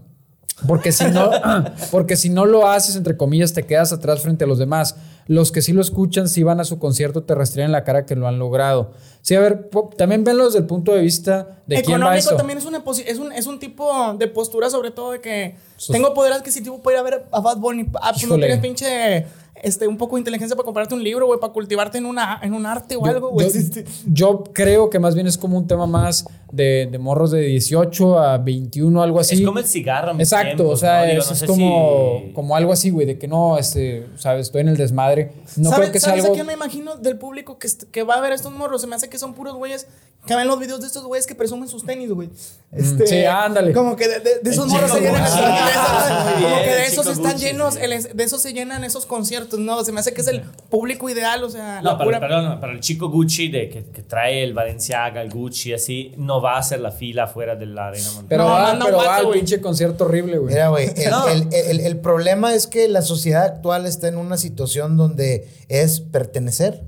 [0.67, 1.31] Porque si no,
[1.91, 4.97] porque si no lo haces, entre comillas, te quedas atrás frente a los demás.
[5.29, 8.03] Los que sí lo escuchan, si van a su concierto, te rastrean en la cara
[8.03, 8.93] que lo han logrado.
[9.21, 12.35] Sí, a ver, también venlo desde el punto de vista de quién va Económico eso.
[12.35, 15.55] también es, una es, un, es un tipo de postura, sobre todo de que
[15.91, 17.85] tengo poder adquisitivo para ir a ver a Bad Bunny.
[18.01, 19.27] Ah, pues no tienes pinche.
[19.63, 22.53] Este, un poco de inteligencia para comprarte un libro, güey, para cultivarte en, una, en
[22.53, 23.49] un arte o Yo- algo, güey.
[23.51, 27.41] yo, yo creo que más bien es como un tema más de, de morros de
[27.41, 29.35] 18 a 21, algo así.
[29.35, 30.11] Es como el cigarro.
[30.11, 31.05] en Exacto, tiempos, o sea, ¿no?
[31.11, 34.47] Digo, es, no es como, si- como algo así, güey, de que no, este, sabes,
[34.47, 35.31] estoy en el desmadre.
[35.57, 36.33] No ¿Sabes, creo que sea ¿sabes algo.
[36.33, 38.81] a quién me imagino del público que, que va a ver estos morros?
[38.81, 39.87] Se me hace que son puros güeyes
[40.29, 42.29] que ven los videos de estos güeyes que presumen sus tenis, güey.
[42.71, 43.73] Este, sí, ándale.
[43.73, 47.07] Como que de, de- de esos morros se llenan Muy Como bien, que de esos
[47.07, 47.79] están Gucci, llenos, sí.
[47.81, 49.83] el- de esos se llenan esos conciertos, ¿no?
[49.83, 52.59] Se me hace que es el público ideal, o sea, No, la para, pura- perdón,
[52.59, 56.57] para el chico Gucci de que, que trae el Balenciaga, el Gucci, así, no va
[56.57, 58.27] a hacer la fila fuera de la arena Montana.
[58.29, 60.53] Pero No, va, manda pero un va al pinche concierto horrible, güey.
[60.53, 61.27] Mira, güey, el, No.
[61.27, 66.01] el- el- el problema es que la sociedad actual está en una situación donde es
[66.01, 66.83] pertenecer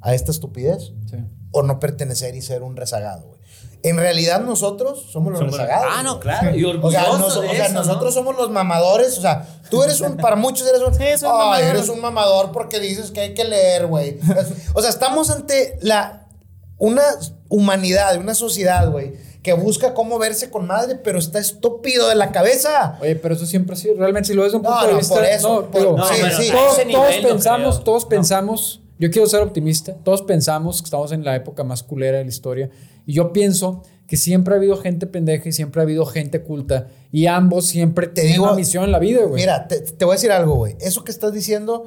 [0.00, 1.16] a esta estupidez Sí.
[1.52, 3.40] O no pertenecer y ser un rezagado, güey.
[3.82, 5.92] En realidad nosotros somos los Somos- rezagados.
[5.96, 6.54] Ah, no, claro.
[6.54, 7.80] Y O sea, orgulloso nos- de o sea, eso, ¿no?
[7.84, 9.16] nosotros somos los mamadores.
[9.16, 11.64] O sea, tú eres un, para muchos eres un, Sí, soy un "Ay, mamador".
[11.76, 14.18] eres un mamador porque dices que hay que leer, güey.
[14.74, 16.26] O sea, estamos ante la,
[16.76, 17.02] una
[17.48, 22.32] humanidad, una sociedad, güey, que busca cómo verse con madre, pero está estúpido de la
[22.32, 22.98] cabeza.
[23.00, 24.98] Oye, pero eso siempre sí, realmente si lo ves de un No, punto de no,
[24.98, 26.50] vista, por eso, no, por- No, sí, sí.
[26.52, 27.84] todos, no pensamos, creo.
[27.84, 28.08] todos No.
[28.10, 32.24] pensamos, yo quiero ser optimista, todos pensamos que estamos en la época más culera de
[32.24, 32.70] la historia
[33.06, 36.88] y yo pienso que siempre ha habido gente pendeja y siempre ha habido gente culta
[37.10, 39.40] y ambos siempre Te tienen digo- una misión en la vida, güey.
[39.42, 40.76] Mira, te, te voy a decir algo, güey.
[40.80, 41.86] Eso que estás diciendo,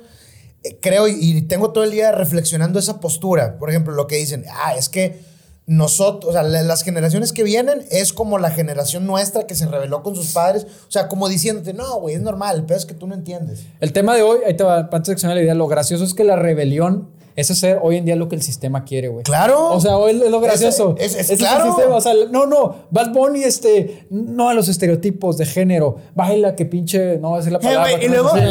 [0.63, 3.57] eh, creo, y, y tengo todo el día reflexionando esa postura.
[3.59, 5.19] Por ejemplo, lo que dicen, ah, es que
[5.65, 9.65] nosotros, o sea, la- las generaciones que vienen es como la generación nuestra que se
[9.65, 10.65] rebeló con sus padres.
[10.87, 13.61] O sea, como diciéndote, no, güey, es normal, el peor es que tú no entiendes.
[13.79, 16.13] El tema de hoy, ahí te va, antes de que la idea, lo gracioso es
[16.13, 19.23] que la rebelión es hacer hoy en día lo que el sistema quiere, güey.
[19.23, 19.71] Claro.
[19.71, 20.95] O sea, hoy es lo gracioso.
[20.99, 21.95] Es- es- Ese el sistema.
[21.95, 22.75] O sea, no, no.
[22.91, 25.97] Bad Bunny, este, no a los estereotipos de género.
[26.15, 28.03] Baila que pinche, no va a la Eh, palabra.
[28.03, 28.47] y luego, y lo-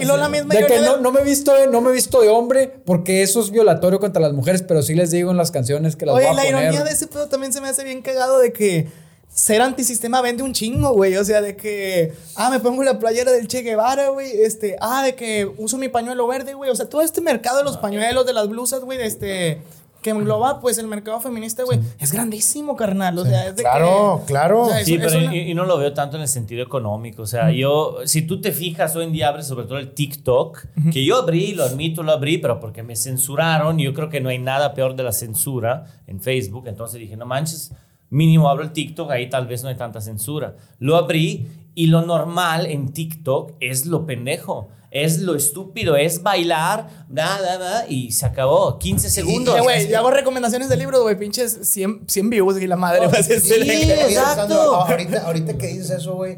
[0.04, 2.30] luego la misma De que no, no me he visto, no me he visto de
[2.30, 5.96] hombre porque eso es violatorio contra las mujeres, pero sí les digo en las canciones
[5.96, 6.62] que las Oye, voy a la poner.
[6.64, 8.88] ironía de ese pedo también se me hace bien cagado de que
[9.34, 11.16] ser antisistema vende un chingo, güey.
[11.18, 14.30] O sea, de que, ah, me pongo la playera del Che Guevara, güey.
[14.32, 16.70] Este, ah, de que uso mi pañuelo verde, güey.
[16.70, 19.62] O sea, todo este mercado de los pañuelos, de las blusas, güey, de este,
[20.04, 23.18] que engloba, pues, el mercado feminista, güey, es grandísimo, carnal.
[23.18, 24.62] O sea, es de Claro, que, claro.
[24.64, 26.62] o sea, Sí, es pero una- y, y no lo veo tanto en el sentido
[26.62, 27.22] económico.
[27.24, 30.66] O sea, yo, si tú te fijas, hoy en día abres sobre todo el TikTok,
[30.92, 33.80] que yo abrí, lo admito, lo abrí, pero porque me censuraron.
[33.80, 36.68] Y yo creo que no hay nada peor de la censura en Facebook.
[36.68, 37.72] Entonces dije, no manches,
[38.14, 40.56] mínimo abro el TikTok, ahí tal vez no hay tanta censura.
[40.78, 44.70] Lo abrí y lo normal en TikTok es lo pendejo.
[44.92, 48.78] Es lo estúpido, es bailar, nada, nada, y se acabó.
[48.78, 49.58] 15 segundos.
[49.58, 53.08] Eh, güey, yo hago recomendaciones de libros, güey, pinches 100, 100 views y la madre.
[53.18, 54.76] es Sí, oye, exacto.
[54.76, 56.38] Ahorita, ahorita que dices eso, güey,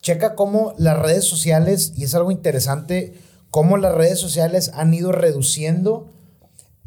[0.00, 3.12] checa cómo las redes sociales, y es algo interesante,
[3.50, 6.08] cómo las redes sociales han ido reduciendo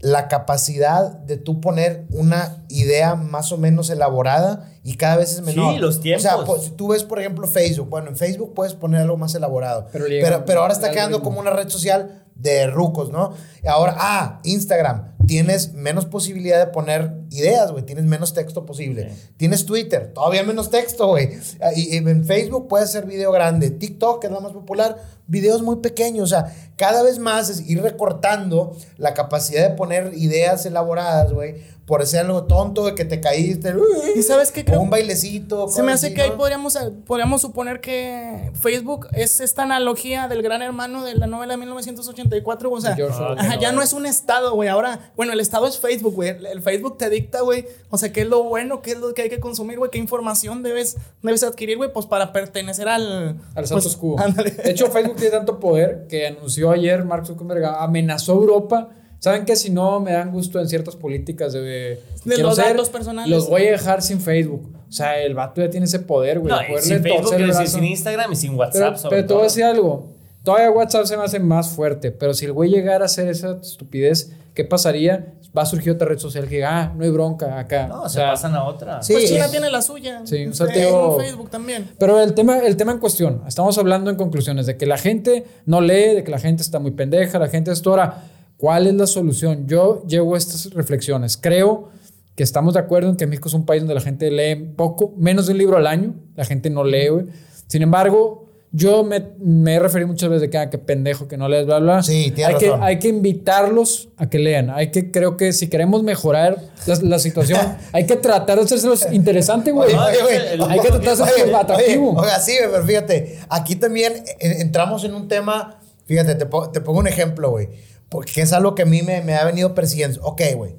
[0.04, 5.42] la capacidad de tú poner una idea más o menos elaborada y cada vez es
[5.42, 5.76] menor.
[5.76, 6.26] Sí, los tiempos.
[6.26, 7.88] O sea, pues, si tú ves, por ejemplo, Facebook.
[7.90, 9.88] Bueno, en Facebook puedes poner algo más elaborado.
[9.94, 13.34] Pero Pero, pero, ahora está quedando como una red social de rucos, ¿no?
[13.64, 15.13] Y ahora, ah, Instagram.
[15.28, 17.84] Tienes menos posibilidad de poner ideas, güey.
[17.84, 19.12] Tienes menos texto posible.
[19.38, 21.30] Tienes Twitter, todavía menos texto, güey.
[21.62, 23.72] Ah, Y, y en Facebook puedes hacer video grande.
[23.72, 26.26] TikTok, que es la más popular, videos muy pequeños.
[26.26, 31.56] O sea, cada vez más es ir recortando la capacidad de poner ideas elaboradas, güey.
[31.94, 33.72] Por hacer algo tonto de que te caíste.
[34.16, 34.80] ¿Y sabes qué creo?
[34.80, 35.68] O un bailecito.
[35.68, 36.76] Se me hace así, que ahí podríamos,
[37.06, 42.72] podríamos suponer que Facebook es esta analogía del gran hermano de la novela de 1984.
[42.72, 42.98] O sea,
[43.38, 44.70] ajá, ya no es un estado, güey.
[44.70, 46.30] Ahora, bueno, el estado es Facebook, güey.
[46.30, 47.68] El, el Facebook te dicta, güey.
[47.92, 49.92] O sea, qué es lo bueno, qué es lo que hay que consumir, güey.
[49.92, 53.38] Qué información debes, debes adquirir, güey, pues para pertenecer al.
[53.54, 54.20] Al pues, quo.
[54.20, 54.50] ándale.
[54.50, 58.90] De hecho, Facebook tiene tanto poder que anunció ayer Mark Zuckerberg amenazó a Europa.
[59.24, 62.66] ¿Saben que si no me dan gusto en ciertas políticas de, De quiero los ser,
[62.72, 63.30] datos personales.
[63.32, 64.70] Los voy a dejar sin Facebook.
[64.90, 66.52] O sea, el vato ya tiene ese poder, güey.
[66.54, 67.66] No, sin Facebook, el brazo.
[67.68, 68.98] sin Instagram y sin Pero, WhatsApp.
[68.98, 69.50] sobre pero te voy a todo.
[69.50, 70.08] decir algo.
[70.44, 73.60] Todavía WhatsApp se me hace más fuerte, pero si el güey llegara a hacer esa
[73.62, 75.36] estupidez, ¿qué pasaría?
[75.58, 77.88] Va a surgir otra red social que, ah, no hay bronca acá.
[77.88, 79.02] No, O se sea, pasan a otra.
[79.04, 80.22] Sí, Pues China es- tiene la suya.
[80.26, 81.90] Sí, o sea, te digo- Facebook también.
[81.98, 85.46] Pero el tema, el tema en cuestión, estamos hablando en conclusiones de que la gente
[85.66, 88.24] no lee, de que la gente está muy pendeja, la gente esto ahora.
[88.64, 89.68] ¿Cuál es la solución?
[89.68, 91.36] Yo llevo estas reflexiones.
[91.36, 91.90] Creo
[92.34, 95.14] que estamos de acuerdo en que México es un país donde la gente lee poco,
[95.18, 96.16] menos de un libro al año.
[96.38, 97.26] La gente no lee, güey.
[97.68, 101.36] Sin embargo, yo me, me he referido muchas veces de que, ah, que pendejo, que
[101.36, 102.04] no lees, bla, bla.
[102.04, 102.84] Sí, hay que, razón.
[102.84, 104.70] hay que invitarlos a que lean.
[104.70, 107.60] Hay que, creo que si queremos mejorar la, la situación,
[107.92, 109.94] hay que tratar de hacérselos interesante, güey.
[109.94, 112.12] Hay que tratar de Oye, hacerlo atractivo.
[112.12, 117.00] oye, Oiga, sí, pero fíjate, aquí también entramos en un tema, fíjate, te, te pongo
[117.00, 117.68] un ejemplo, güey,
[118.14, 120.22] porque es algo que a mí me, me ha venido persiguiendo.
[120.24, 120.76] Ok, güey,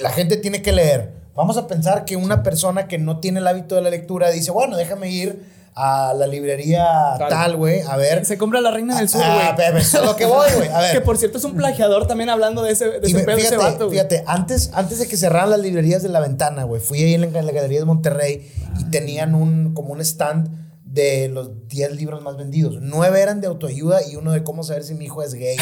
[0.00, 1.14] la gente tiene que leer.
[1.34, 4.52] Vamos a pensar que una persona que no tiene el hábito de la lectura dice,
[4.52, 6.86] bueno, déjame ir a la librería
[7.28, 7.56] Tal.
[7.56, 8.24] güey, a ver.
[8.24, 9.82] Se compra la reina del sur, Ah, güey.
[9.82, 10.68] eso es lo que voy, güey.
[10.68, 10.92] A ver.
[10.92, 13.56] Que por cierto es un plagiador también hablando de ese, de ese pedo de ese
[13.56, 17.02] fíjate, vato, fíjate, antes, antes de que cerraran las librerías de la ventana, güey, fui
[17.02, 20.48] ahí en la, en la galería de Monterrey y tenían un, como un stand
[20.96, 22.78] de los 10 libros más vendidos.
[22.80, 25.58] Nueve eran de autoayuda y uno de cómo saber si mi hijo es gay.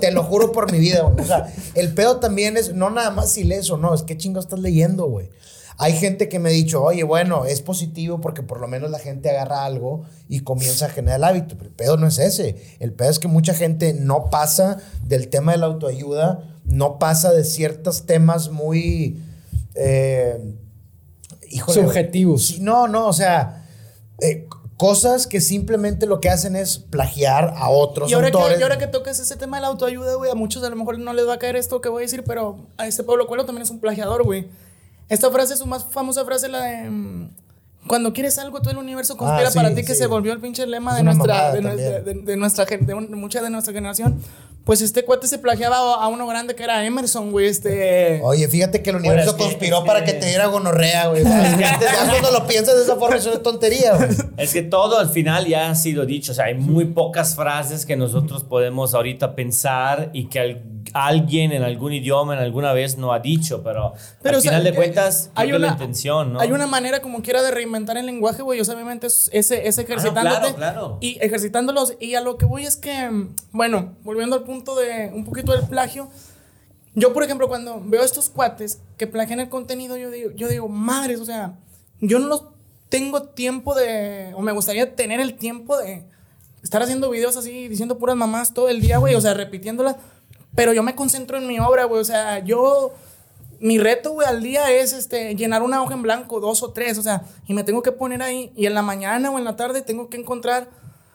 [0.00, 1.22] Te lo juro por mi vida, güey.
[1.22, 4.16] O sea, el pedo también es no nada más si lees o no, es qué
[4.16, 5.28] chingo estás leyendo, güey.
[5.76, 8.98] Hay gente que me ha dicho, oye, bueno, es positivo porque por lo menos la
[8.98, 11.56] gente agarra algo y comienza a generar el hábito.
[11.58, 12.56] Pero el pedo no es ese.
[12.78, 17.32] El pedo es que mucha gente no pasa del tema de la autoayuda, no pasa
[17.32, 19.20] de ciertos temas muy...
[19.74, 20.38] Eh,
[21.50, 22.60] híjole, Subjetivos.
[22.60, 23.63] No, no, o sea,
[24.24, 28.58] eh, cosas que simplemente lo que hacen es plagiar a otros Y ahora, que, autores.
[28.58, 30.98] y ahora que toques ese tema de la autoayuda, güey, a muchos a lo mejor
[30.98, 33.44] no les va a caer esto que voy a decir, pero a este Pablo Coelho
[33.44, 34.48] también es un plagiador, güey.
[35.08, 36.90] Esta frase, su más famosa frase, la de...
[36.90, 37.30] mm,
[37.86, 39.98] Cuando quieres algo, todo el universo conspira Ah, sí, para ti, que sí.
[40.00, 42.24] se volvió el pinche lema de nuestra, de, nue- también.
[42.24, 44.20] de- nuestra de, de mucha de nuestra generación.
[44.64, 48.20] Pues este cuate se plagiaba a, uno grande que era Emerson, güey, este...
[48.22, 51.08] Oye, fíjate que el universo es que- conspiró es para que- que te diera gonorrea,
[51.08, 51.22] güey.
[51.58, 54.08] Ya cuando lo piensas de esa forma es una tontería, güey.
[54.38, 56.32] Es que todo al final ya ha sido dicho.
[56.32, 61.52] O sea, hay muy pocas frases que nosotros podemos ahorita pensar y que al- alguien
[61.52, 64.64] en algún idioma en alguna vez no ha dicho, pero, Pero, al o sea, final
[64.64, 66.40] de eh, cuentas hay una- la intención, ¿no?
[66.40, 68.60] Hay una manera como quiera de reinventar el lenguaje, güey.
[68.60, 70.40] O sea, obviamente es ese, ese ejercitándote.
[70.40, 70.98] claro, claro.
[71.00, 71.94] Y ejercitándolos.
[72.00, 73.10] Y a lo que voy es que,
[73.52, 76.08] bueno, volviendo al punto de un poquito del plagio.
[76.94, 80.46] Yo, por ejemplo, cuando veo a estos cuates que plagian el contenido, yo digo, yo
[80.48, 81.54] digo, madres, o sea,
[82.00, 82.44] yo no los
[82.88, 84.32] tengo tiempo de.
[84.36, 86.04] O me gustaría tener el tiempo de
[86.62, 89.16] estar haciendo videos así, diciendo puras mamás todo el día, güey.
[89.16, 89.96] O sea, repitiéndolas.
[90.54, 92.00] Pero yo me concentro en mi obra, güey.
[92.00, 92.92] O sea, yo
[93.60, 96.98] mi reto, güey, al día es este, llenar una hoja en blanco, dos o tres,
[96.98, 99.56] o sea, y me tengo que poner ahí, y en la mañana o en la
[99.56, 100.68] tarde tengo que encontrar.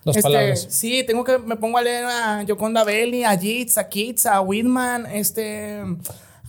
[0.04, 0.66] Dos este, palabras.
[0.70, 4.42] Sí, tengo que, me pongo a leer a Yoconda Belli, a Yeats, a Keats, a
[4.42, 5.84] Whitman, este,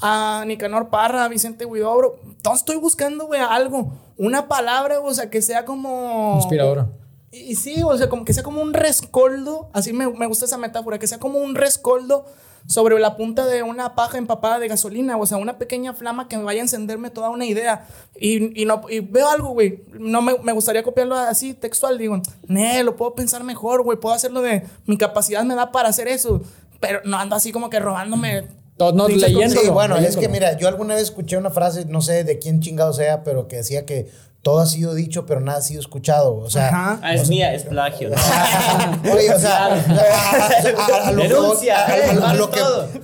[0.00, 2.18] a Nicanor Parra, a Vicente Huidobro.
[2.24, 6.36] Entonces estoy buscando, güey, algo, una palabra, o sea, que sea como...
[6.36, 6.88] Inspiradora.
[7.32, 10.44] Y, y sí, o sea, como que sea como un rescoldo, así me, me gusta
[10.46, 12.24] esa metáfora, que sea como un rescoldo
[12.66, 16.36] sobre la punta de una paja empapada de gasolina, o sea, una pequeña flama que
[16.36, 17.86] me vaya a encenderme toda una idea.
[18.18, 22.20] Y, y no, y veo algo, güey, no me, me gustaría copiarlo así, textual, digo,
[22.46, 26.08] ne, lo puedo pensar mejor, güey, puedo hacerlo de, mi capacidad me da para hacer
[26.08, 26.42] eso,
[26.80, 28.48] pero no ando así como que robándome.
[28.78, 29.26] No, leyendo.
[29.28, 32.38] Sí, Leyéndolo, bueno, es que mira, yo alguna vez escuché una frase, no sé de
[32.38, 34.08] quién chingado sea, pero que decía que
[34.42, 36.36] todo ha sido dicho, pero nada ha sido escuchado.
[36.36, 37.00] O sea, Ajá.
[37.02, 38.10] Ah, es mía, es plagio.
[38.10, 38.16] ¿no?
[39.12, 39.66] Oye, o sea,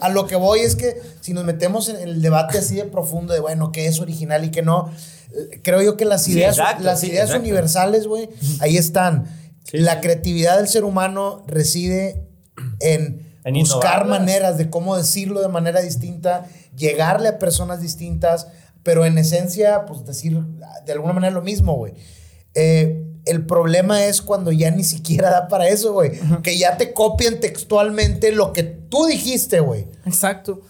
[0.01, 3.35] a, lo que voy, es que si nos metemos en el debate así de profundo
[3.35, 4.91] de, bueno, qué es original y qué no,
[5.33, 7.43] eh, creo yo que las Sí, ideas, exacto, las sí, ideas exacto.
[7.43, 8.29] universales, güey,
[8.61, 9.27] ahí están.
[9.65, 10.01] Sí, la sí.
[10.01, 12.25] creatividad del ser humano reside
[12.81, 14.21] en, En buscar innovarlas.
[14.21, 16.47] maneras de cómo decirlo de manera distinta,
[16.77, 18.49] llegarle a personas distintas,
[18.87, 20.39] pero en esencia, pues decir
[20.87, 21.95] de alguna manera lo mismo, güey.
[22.55, 26.13] Eh, el problema es cuando ya ni siquiera da para eso, güey.
[26.45, 29.89] Que ya te copian textualmente lo que tú dijiste, güey.
[30.07, 30.61] Exacto.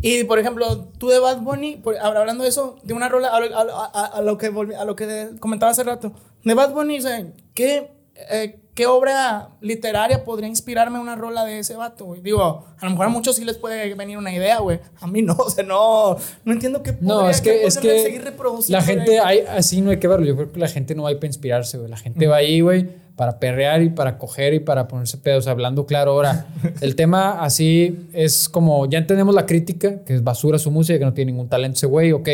[0.00, 3.36] Y por ejemplo, tú de Bad Bunny, por- hablando de eso, de una rola, a,
[3.36, 6.12] a- a- a lo que volví- a lo que comentaba hace rato,
[6.44, 7.90] de Bad Bunny, o sea, ¿qué,
[8.30, 12.20] eh, ¿qué obra literaria podría inspirarme una rola de ese vato, güey?
[12.20, 14.80] Digo, a lo mejor a muchos sí les puede venir una idea, güey.
[15.00, 17.78] A mí no, o sea, no, no entiendo qué No, podría- es qué que, es
[17.78, 20.26] que seguir reproduciendo la gente, hay, así no hay que verlo.
[20.26, 21.90] Yo creo que la gente no va ahí para inspirarse, güey.
[21.90, 25.86] La gente va ahí, güey, para perrear y para coger y para ponerse pedos, hablando
[25.86, 26.12] claro.
[26.12, 26.46] Ahora,
[26.80, 31.04] el tema así es como, ya entendemos la crítica, que es basura su música, que
[31.04, 32.28] no tiene ningún talento ese güey, ok.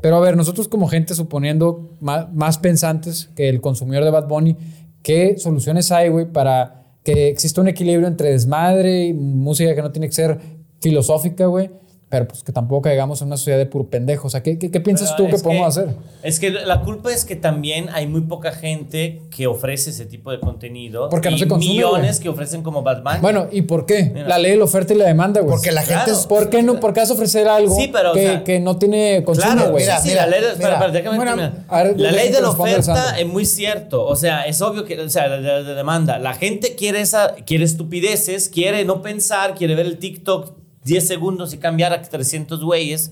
[0.00, 4.28] Pero a ver, nosotros como gente, suponiendo más, más pensantes que el consumidor de Bad
[4.28, 4.56] Bunny,
[5.04, 9.92] ¿qué soluciones hay, güey, para que existe un equilibrio entre desmadre y música que no
[9.92, 10.40] tiene que ser
[10.80, 11.70] filosófica, güey.
[12.10, 14.28] Pero pues que tampoco caigamos en una sociedad de puro pendejo.
[14.28, 15.96] O sea, ¿qué, qué, qué piensas Pero tú que podemos hacer?
[16.22, 20.30] Es que la culpa es que también hay muy poca gente que ofrece ese tipo
[20.30, 21.08] de contenido.
[21.08, 23.20] Porque no y se consume, millones que ofrecen como Batman.
[23.20, 24.10] Bueno, ¿y por qué?
[24.14, 24.28] Mira.
[24.28, 25.54] La ley de la oferta y la demanda, güey.
[25.56, 26.12] Porque la gente Claro.
[26.12, 26.78] es- ¿Por qué no?
[26.78, 29.52] ¿Por qué vas a ofrecer algo Sí, pero, o que, sea, que no tiene consumo,
[29.52, 30.92] Claro, mira, sí, la ley de, mira.
[31.16, 34.04] Bueno, ver, la ley de oferta es muy cierto.
[34.06, 36.18] O sea, es obvio que, o sea, la, la- la demanda.
[36.18, 41.52] La gente quiere esa, quiere estupideces, quiere no pensar, quiere ver el TikTok 10 segundos
[41.52, 43.10] y cambiar a 300 güeyes.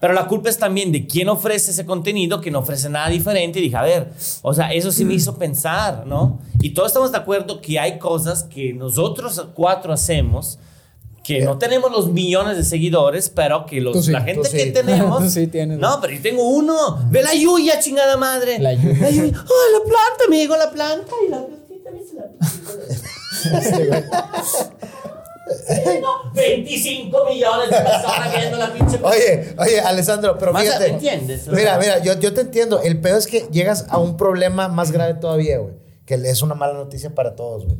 [0.00, 3.58] Pero la culpa es también de quién ofrece ese contenido, que no ofrece nada diferente.
[3.58, 4.10] Y dije, a ver,
[4.42, 6.40] o sea, eso sí me hizo pensar, ¿no?
[6.60, 10.58] Y todos estamos de acuerdo que hay cosas que nosotros cuatro hacemos
[11.24, 14.58] que no tenemos los millones de seguidores, pero que los, Tú sí, la gente sí.
[14.58, 15.22] que tenemos.
[15.22, 15.78] Tú sí tienes.
[15.78, 16.98] No, pero yo tengo uno.
[17.10, 18.58] Ve la Yuya, chingada madre.
[18.58, 19.00] La Yuya.
[19.00, 19.44] La Yuya.
[19.48, 21.12] Oh, la planta, amigo, la planta.
[21.26, 22.14] Y la plantita, ¿viste
[23.86, 24.04] la
[25.84, 28.98] Tengo 25 millones de personas viendo la pinche.
[29.02, 30.88] Oye, oye, Alessandro, pero Más, fíjate.
[30.88, 31.48] ¿me entiendes?
[31.48, 32.80] Mira, mira, yo, yo te entiendo.
[32.80, 35.74] El peor es que llegas a un problema más grave todavía, güey.
[36.06, 37.78] Que es una mala noticia para todos, güey.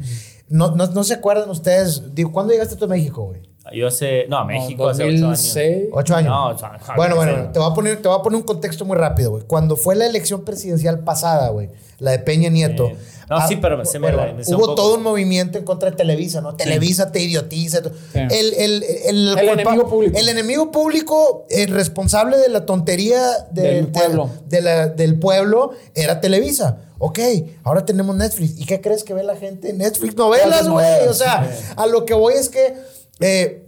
[0.49, 2.15] No, no, no se acuerdan ustedes.
[2.15, 3.43] Digo, ¿cuándo llegaste tú a México, güey?
[3.73, 4.27] Yo sé.
[4.29, 5.21] No, a México hace 8 años.
[5.23, 5.89] 2006.
[5.93, 6.31] ¿Ocho años?
[6.31, 8.43] No, o sea, bueno, bueno, bueno, te voy, a poner, te voy a poner un
[8.43, 9.45] contexto muy rápido, güey.
[9.47, 12.89] Cuando fue la elección presidencial pasada, güey, la de Peña Nieto.
[12.89, 12.95] Sí.
[13.31, 14.15] No, sí, pero me sé, me un
[14.55, 14.75] hubo poco.
[14.75, 16.55] todo un movimiento en contra de Televisa, ¿no?
[16.57, 17.81] Televisa te idiotiza.
[17.83, 18.19] Sí.
[18.19, 20.19] El, el, el, El enemigo público.
[20.19, 24.31] El enemigo público, el responsable de la tontería de- Del de- pueblo.
[24.47, 26.81] de la- del pueblo era Televisa.
[26.99, 27.19] Ok,
[27.65, 28.59] ahora tenemos Netflix.
[28.59, 29.73] ¿Y qué crees que ve la gente?
[29.73, 31.09] Netflix novelas, güey.
[31.09, 32.75] O sea, a lo que voy es que
[33.21, 33.67] eh,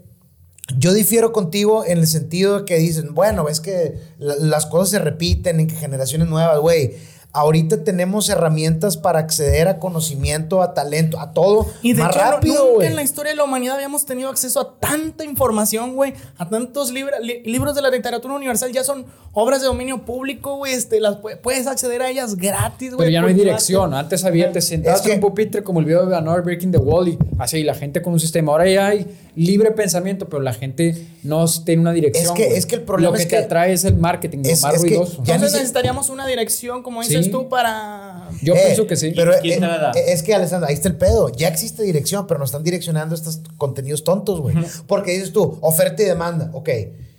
[0.79, 4.91] yo difiero contigo en el sentido de que dicen, bueno, es que la- las cosas
[4.91, 6.95] se repiten en que generaciones nuevas, güey.
[7.33, 12.25] Ahorita tenemos herramientas para acceder a conocimiento, a talento, a todo Y de más hecho,
[12.25, 12.87] rápido, nunca güey.
[12.89, 16.15] en la historia de la humanidad habíamos tenido acceso a tanta información, güey.
[16.39, 18.73] A tantos libra- li- libros de la literatura universal.
[18.73, 20.73] Ya son obras de dominio público, güey.
[20.73, 23.01] Este, las pu- puedes acceder a ellas gratis, güey.
[23.01, 23.93] Pero ya no hay dirección.
[23.93, 26.73] Antes había, te sentabas Es que- en un pupitre como el video de Another Breaking
[26.73, 28.53] the Wall y así la gente con un sistema.
[28.53, 32.25] Ahora ya hay libre pensamiento, pero la gente no tiene una dirección.
[32.25, 32.57] Es que- güey.
[32.57, 34.63] es que el problema Lo que es te que- atrae es el marketing, lo es-
[34.63, 35.23] más es que ruidoso.
[35.23, 37.31] ya necesitaríamos una dirección, como dices Sí.
[37.33, 38.29] tú, para...
[38.43, 39.13] Yo Eh, pienso que sí.
[39.17, 41.31] Pero ¿Quién eh, eh, es que, Alessandro, ahí está el pedo.
[41.31, 44.57] Ya existe dirección, pero nos están direccionando estos contenidos tontos, güey.
[44.87, 46.51] Porque dices tú, oferta y demanda.
[46.53, 46.69] Ok.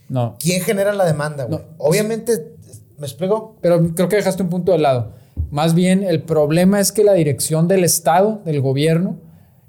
[0.10, 0.36] No.
[0.40, 1.60] ¿Quién genera la demanda, güey?
[1.60, 1.66] No.
[1.78, 2.56] Obviamente,
[2.98, 3.56] ¿me explico?
[3.62, 5.14] Pero creo que dejaste un punto de lado.
[5.52, 9.18] Más bien, el problema es que la dirección del Estado, del gobierno,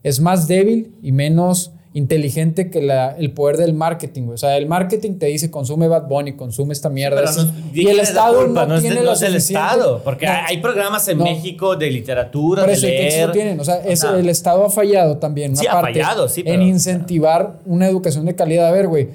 [0.03, 4.23] es más débil y menos inteligente que la- el poder del marketing.
[4.25, 4.35] güey.
[4.35, 7.23] O sea, el marketing te dice consume Bad Bunny, consume esta mierda.
[7.25, 8.67] Pero no- y ¿quién el es Estado culpa?
[8.67, 10.03] no, es de- tiene no lo es suficiente- Estado.
[10.05, 10.33] Porque No.
[10.47, 11.25] hay programas en No.
[11.25, 13.27] México de literatura, Por de el sí leer.
[13.29, 13.61] lo tienen.
[13.61, 15.57] O sea, es- el Estado ha fallado también.
[15.57, 18.67] Sí, una ha parte, fallado, sí, En pero- incentivar una educación de calidad.
[18.69, 19.09] A ver, güey,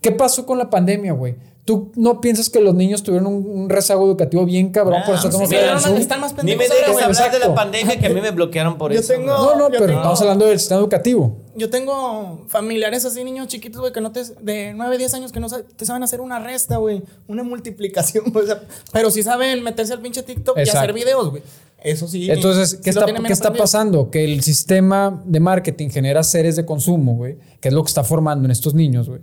[0.00, 1.34] ¿qué pasó con la pandemia, güey?
[1.68, 5.02] ¿Tú no piensas que los niños tuvieron un, un rezago educativo bien cabrón?
[5.02, 7.02] Ah, por eso sí, estamos mira, hablando Pero de no, están más Ni me güey.
[7.04, 9.12] hablar de la pandemia que a mí me bloquearon por Yo eso.
[9.12, 9.26] tengo-.
[9.26, 11.36] No, no, Yo pero tengo- estamos hablando del sistema educativo.
[11.56, 14.22] Yo tengo familiares así, niños chiquitos, güey, que no te.
[14.40, 17.02] de 9, 10 años que no te saben hacer una resta, güey.
[17.26, 21.28] Una multiplicación, güey, o sea, pero sí saben meterse al pinche TikTok y hacer videos,
[21.28, 21.42] güey.
[21.82, 22.30] Eso sí.
[22.30, 24.10] Entonces, sí ¿qué, está, ¿qué está pasando?
[24.10, 28.04] Que el sistema de marketing genera seres de consumo, güey, que es lo que está
[28.04, 29.20] formando en estos niños, güey.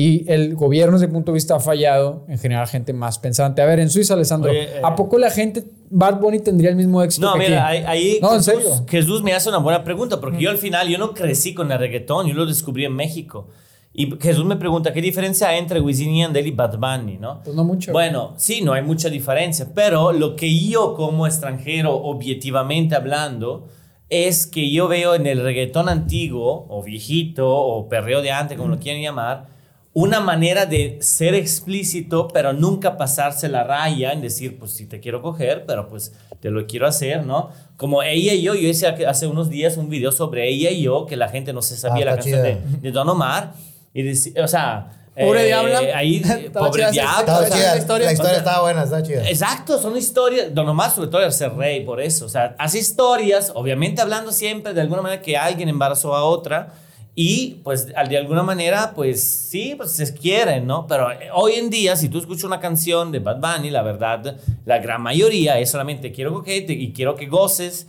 [0.00, 3.60] Y el gobierno, desde mi punto de vista, ha fallado en generar gente más pensante.
[3.60, 6.76] A ver, en Suiza, Alessandro, Oye, eh, ¿a poco la gente, Bad Bunny tendría el
[6.76, 7.82] mismo éxito No, que mira, aquí?
[7.86, 8.86] ahí, No, en Jesús, serio.
[8.88, 11.78] Jesús me hace una buena pregunta, porque yo al final, yo no crecí con el
[11.78, 13.48] reggaetón, yo lo descubrí en México.
[13.92, 17.42] Y Jesús me pregunta, ¿qué diferencia hay entre Wisin y Yandel y Bad Bunny, no?
[17.44, 17.92] Pues no mucho.
[17.92, 23.66] Bueno, sí, no hay mucha diferencia, pero lo que yo como extranjero, objetivamente hablando,
[24.08, 28.70] es que yo veo en el reggaetón antiguo, o viejito, o perreo de antes, como
[28.70, 29.59] lo quieran llamar,
[29.92, 35.00] una manera de ser explícito, pero nunca pasarse la raya en decir, pues sí te
[35.00, 37.50] quiero coger, pero pues te lo quiero hacer, ¿no?
[37.76, 41.06] Como ella y yo, yo hice hace unos días un video sobre ella y yo,
[41.06, 43.52] que la gente no se sabía Ah, la está canción de, de Don Omar,
[43.92, 44.96] y deci- o sea...
[45.12, 45.80] Pobre Diabla.
[45.96, 46.20] Ahí,
[46.52, 47.40] pobre Diabla.
[47.50, 48.06] La historia.
[48.06, 49.28] La historia O sea, estaba buena, estaba chida.
[49.28, 50.54] Exacto, son historias.
[50.54, 52.24] Don Omar, sobre todo, era ser rey, por eso.
[52.24, 56.72] O sea, hace historias, obviamente hablando siempre de alguna manera que alguien embarazó a otra.
[57.14, 60.86] Y pues de alguna manera, pues sí, pues se quieren, ¿no?
[60.86, 64.36] Pero eh, hoy en día, si tú escuchas una canción de Bad Bunny, la verdad,
[64.64, 67.88] la gran mayoría es solamente quiero coquete y quiero que goces.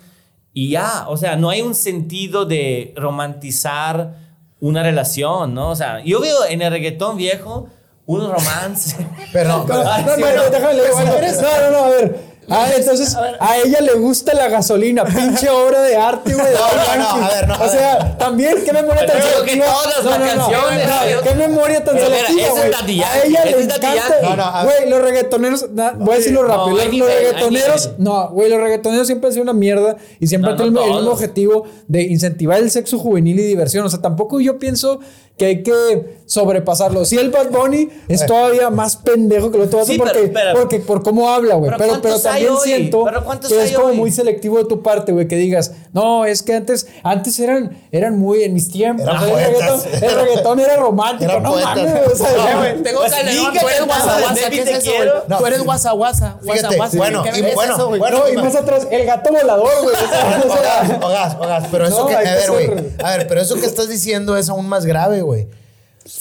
[0.53, 4.15] Y ya, o sea, no hay un sentido de romantizar
[4.59, 5.69] una relación, ¿no?
[5.69, 7.69] O sea, yo veo en el reggaetón viejo
[8.05, 9.07] un romance.
[9.31, 10.49] Pero, No, no, no, no.
[10.49, 11.11] déjame leer, bueno,
[11.41, 12.30] no, no, no, a ver.
[12.49, 16.45] Ah, entonces a, ella le gusta la gasolina, pinche obra de arte, güey.
[16.53, 17.23] No, no, no, Yankee.
[17.23, 19.65] a ver, no, a O sea, también, qué memoria tan Pero digo que selectiva.
[19.73, 21.21] todas las canciones, no, ¿no?
[21.21, 23.01] Qué memoria tan selectiva, güey.
[23.03, 24.63] A ella le encanta.
[24.63, 26.77] Güey, los reggaetoneros, na- voy a decirlo rápido.
[26.77, 30.57] los, reggaetoneros, no, güey, los reggaetoneros siempre han sido una mierda y siempre No, han
[30.57, 33.85] tenido no el mismo objetivo de incentivar el sexo juvenil y diversión.
[33.85, 34.99] O sea, tampoco yo pienso
[35.41, 37.03] que hay que sobrepasarlo.
[37.03, 40.79] Si el Bad Bunny es todavía más pendejo que lo otro Sí, porque, pero- porque
[40.79, 41.71] por cómo habla, güey.
[41.71, 42.59] Pero Pero, pero, ¿cuántos hay también hoy?
[42.63, 43.95] siento ¿Pero cuántos que hay es como hoy?
[43.97, 48.17] muy selectivo de tu parte, güey, que digas, no, es que antes, antes eran, eran
[48.19, 49.03] muy en mis tiempos.
[49.05, 51.39] Sea, el, reggaetón, el reggaetón era romántico.
[51.39, 54.41] No mames, o sea, No, tengo Pues Calderón, tú eres que te guasa pasa, guasa,
[54.43, 55.11] baby, ¿qué es te eso, quiero.
[55.11, 55.23] güey?
[55.27, 55.37] No.
[55.39, 56.97] Tú eres guasa guasa, guasa Fíjate, guasa.
[56.97, 57.99] bueno, ¿Qué y bueno, eso, güey?
[57.99, 59.95] bueno, No, y más atrás, el gato volador, güey.
[60.51, 62.69] Ogas, ogas, ogas, pero eso que, a ver, güey,
[63.03, 65.30] a ver, pero eso que estás diciendo es aún más grave, güey.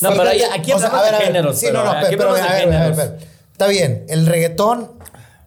[0.01, 1.59] No, pero aquí o sea, hablamos a ver, de a ver, géneros.
[1.59, 3.19] Sí, no, no, pero, a ver, a ver.
[3.53, 4.93] Está bien, el reggaetón,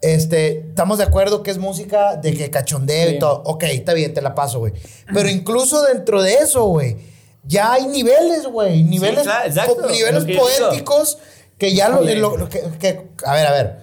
[0.01, 3.16] este, estamos de acuerdo que es música de que cachondeo Sí.
[3.16, 3.41] y todo.
[3.45, 4.74] Ok, está bien, te la paso, güey.
[5.14, 6.97] Pero incluso dentro de eso, güey,
[7.43, 8.84] ya hay niveles, güey.
[8.84, 11.18] Niveles, claro, exacto, po- niveles poéticos
[11.57, 12.16] que ya lo, Oye.
[12.16, 13.78] lo- lo que, que- A ver, a ver.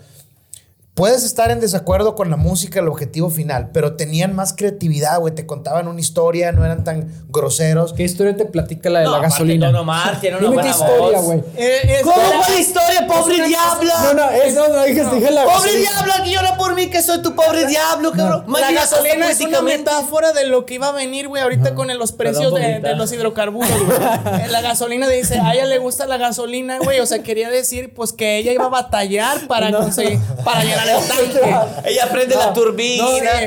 [1.00, 5.34] Puedes estar en desacuerdo con la música, el objetivo final, pero tenían más creatividad, güey.
[5.34, 7.94] Te contaban una historia, no eran tan groseros.
[7.94, 9.68] ¿Qué historia te platica la de No, la gasolina?
[9.68, 11.24] Don Omar tiene una Dime qué buena historia, voz.
[11.24, 11.42] güey.
[11.56, 12.38] Eh, ¿Cómo espera.
[12.44, 13.94] cuál historia, pobre diabla?
[14.02, 15.90] No, no, eso no dije, dije la Pobre gasolina.
[15.90, 18.44] diabla que llora por mí, que soy tu pobre diablo, cabrón.
[18.60, 22.12] La gasolina es una metáfora de lo que iba a venir, güey, ahorita con los
[22.12, 23.98] precios de, de los hidrocarburos, güey.
[24.50, 27.00] La gasolina dice, a ella le gusta la gasolina, güey.
[27.00, 30.89] O sea, quería decir, pues, que ella iba a batallar para conseguir, para llenar
[31.86, 33.04] Ella prende la turbina.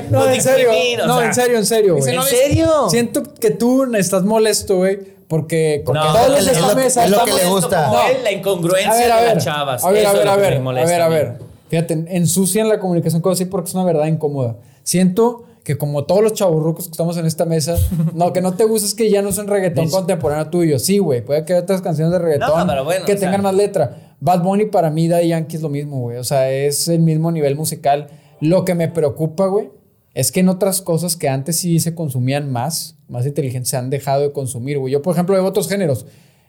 [0.09, 0.69] No, no en serio.
[0.71, 1.27] discrimina, o No, sea.
[1.27, 2.15] en serio, en serio, güey.
[2.15, 2.89] no, ¿En serio?
[2.89, 7.05] Siento que tú estás molesto, güey, porque, porque No, todos los es de esta mesa
[7.05, 7.87] es lo que le gusta.
[7.87, 8.23] No.
[8.23, 9.83] la incongruencia A ver, a de ver, las chavas.
[9.83, 11.33] a ver, a ver, a ver, a ver, a ver.
[11.69, 14.57] Fíjate, ensucian la comunicación con decir porque es una verdad incómoda.
[14.83, 17.75] Siento que como todos los chaburrucos que estamos en esta mesa,
[18.13, 20.77] no, que no te gusta es que ya no es un reggaetón contemporáneo tuyo.
[20.77, 23.27] Sí, güey, puede que haya otras canciones de reggaetón No, bueno, que o sea.
[23.27, 24.12] tengan más letra.
[24.23, 26.15] Bad Bunny para mí, Daddy Yankee es lo mismo, güey.
[26.15, 28.07] O sea, es el mismo nivel musical.
[28.39, 29.69] Lo que me preocupa, güey,
[30.13, 33.89] es que en otras cosas que antes sí se consumían más, más inteligentes, se han
[33.89, 34.93] dejado de consumir, güey.
[34.93, 36.05] Yo, por ejemplo, veo otros géneros.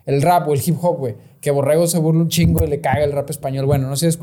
[0.06, 1.16] El rap o el hip hop, güey.
[1.45, 3.66] Que Borrego se burla un chingo y le caga el rap español.
[3.66, 4.16] Bueno, no sé si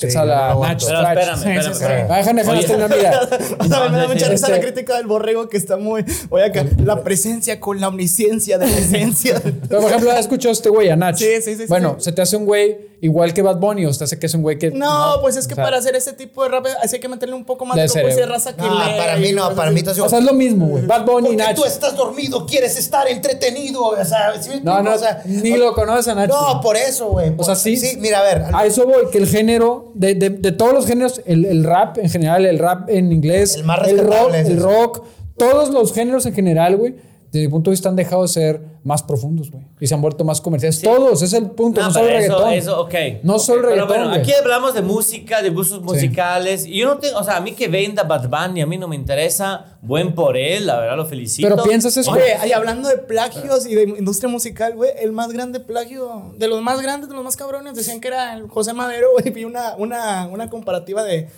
[0.00, 0.86] Sí, es a no la lo Nach aguanto.
[0.86, 1.18] Pero Scratch.
[1.18, 1.62] espérame, espérame.
[1.62, 1.70] sí, sí.
[1.84, 2.10] espérame.
[2.10, 3.28] Ah, déjame, déjame mira.
[3.68, 6.04] Sea, me da mucha risa la Este- crítica del borrego que está muy.
[6.30, 9.40] Oye, acá, la presencia con la omnisciencia de la esencia.
[9.68, 11.16] Pero, por ejemplo, ¿has escuchado a este güey, a Nach?
[11.16, 12.04] Sí, sí, sí, Bueno, sí.
[12.06, 14.34] se te hace un güey igual que Bad Bunny o se te hace que es
[14.34, 14.70] un güey que...
[14.70, 17.08] No, pues es que o sea, para hacer ese tipo de rap así hay que
[17.10, 19.82] meterle un poco más De de raza que No, lee para mí no, para mí
[19.82, 20.86] te O sea, es lo mismo, güey.
[20.86, 21.54] Bad Bunny y Porque Nach.
[21.54, 25.56] tú estás dormido, quieres estar entretenido, o sea, ¿sí me No, no, O sea, ni
[25.58, 26.30] lo conoces a Nach.
[26.56, 27.32] No, por eso, güey.
[27.36, 27.76] O sea, sí.
[27.76, 28.42] Sí, mira, a ver.
[28.52, 31.98] A eso voy, que el género, de, de- de todos los géneros, el, el rap
[31.98, 35.04] en general, el rap en inglés, El más rock, rescatable es el rock,
[35.36, 36.94] todos los géneros en general, güey,
[37.36, 39.64] desde mi punto de vista han dejado de ser más profundos, güey.
[39.80, 40.80] Y se han vuelto más comerciales.
[40.80, 42.52] Todos, ese es el punto, no, No, solo eso, reggaetón.
[42.52, 42.94] eso, ok.
[43.22, 46.66] No ok, solo Pero reggaetón, bueno, aquí hablamos de música, de gustos musicales.
[46.66, 48.88] Y yo no tengo, o sea, a mí que venda Bad Bunny, a mí no
[48.88, 49.78] me interesa.
[49.82, 51.48] Buen por él, la verdad lo felicito.
[51.48, 52.10] Pero piensas eso.
[52.10, 56.48] Oye, y hablando de plagios y de industria musical, güey, el más grande plagio, de
[56.48, 59.30] los más grandes, de los más cabrones, decían que era el José Madero, güey.
[59.30, 61.28] Vi una, una, una comparativa de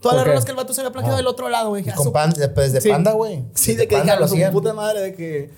[0.00, 1.84] todas las rolas que el vato se había plagiado del otro lado, güey.
[1.86, 2.88] Y Ah, con pan, de Sí.
[2.88, 3.42] panda, güey.
[3.54, 5.50] Sí, de que lo su puta madre, de que.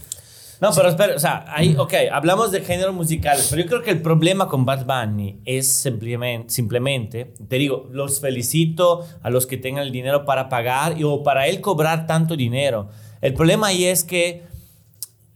[0.61, 3.93] No, pero espera, o sea, ahí, ok, hablamos de géneros musicales, pero yo creo que
[3.93, 9.57] el problema con Bad Bunny es simplemente, simplemente, te digo, los felicito a los que
[9.57, 12.89] tengan el dinero para pagar y, o para él cobrar tanto dinero.
[13.20, 14.47] El problema ahí es que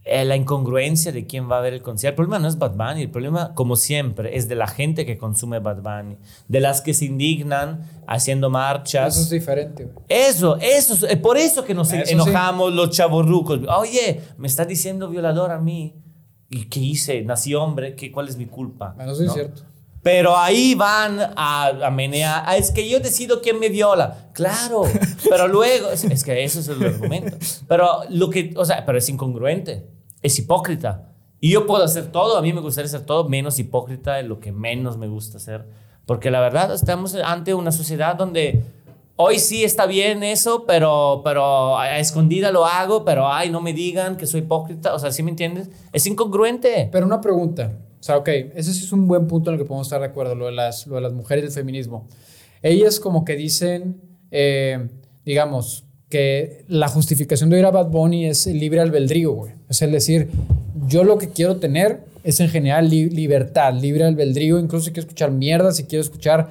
[0.04, 2.12] eh, la incongruencia de quién va a ver el concierto.
[2.22, 5.16] El problema no es Bad Bunny, el problema, como siempre, es de la gente que
[5.16, 6.16] consume Bad Bunny,
[6.48, 9.14] de las que se indignan haciendo marchas.
[9.14, 9.90] Eso es diferente.
[10.08, 12.12] Eso, eso, es por eso que nos Eso sí.
[12.14, 13.60] enojamos los chavorrucos.
[13.78, 15.94] Oye, me está diciendo violador a mí.
[16.48, 17.22] ¿Y qué hice?
[17.22, 18.92] Nací hombre, ¿qué, ¿cuál es mi culpa?
[18.96, 19.34] Bueno, eso es ¿No?
[19.34, 19.62] cierto.
[20.02, 22.42] Pero ahí van a, a menear.
[22.46, 24.30] Ah, es que yo decido quién me viola.
[24.32, 24.82] Claro,
[25.30, 25.90] pero luego.
[25.90, 27.36] Es, es que eso es el argumento.
[27.68, 28.52] Pero lo que.
[28.56, 29.86] O sea, pero es incongruente.
[30.20, 31.08] Es hipócrita.
[31.40, 32.36] Y yo puedo hacer todo.
[32.36, 35.66] A mí me gustaría hacer todo menos hipócrita de lo que menos me gusta hacer.
[36.04, 38.64] Porque la verdad, estamos ante una sociedad donde.
[39.14, 43.72] Hoy sí está bien eso, pero, pero a escondida lo hago, pero ay, no me
[43.72, 44.94] digan que soy hipócrita.
[44.94, 45.68] O sea, ¿sí me entiendes?
[45.92, 46.88] Es incongruente.
[46.90, 47.72] Pero una pregunta.
[48.02, 50.06] O sea, ok, ese sí es un buen punto en el que podemos estar de
[50.06, 52.08] acuerdo, lo de las, lo de las mujeres del feminismo.
[52.60, 54.00] Ellas como que dicen,
[54.32, 54.88] eh,
[55.24, 59.52] digamos, que la justificación de ir a Bad Bunny es el libre albedrío, güey.
[59.68, 60.28] Es el decir,
[60.88, 65.06] yo lo que quiero tener es en general li- libertad, libre albedrío, incluso si quiero
[65.06, 66.48] escuchar mierda, si quiero escuchar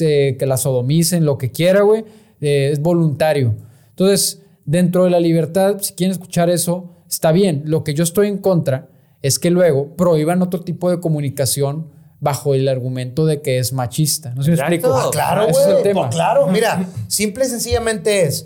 [0.00, 2.02] eh, que la sodomicen, lo que quiera, güey.
[2.40, 3.54] eh, es voluntario.
[3.90, 7.62] Entonces, dentro de la libertad, si quieren escuchar eso, está bien.
[7.66, 8.88] Lo que yo estoy en contra
[9.24, 11.88] es que luego prohíban otro tipo de comunicación
[12.20, 14.34] bajo el argumento de que es machista.
[14.34, 14.94] ¿No sé si me explico?
[14.94, 16.02] Ah, Claro, es tema.
[16.02, 18.44] pues claro, mira, simple y sencillamente es.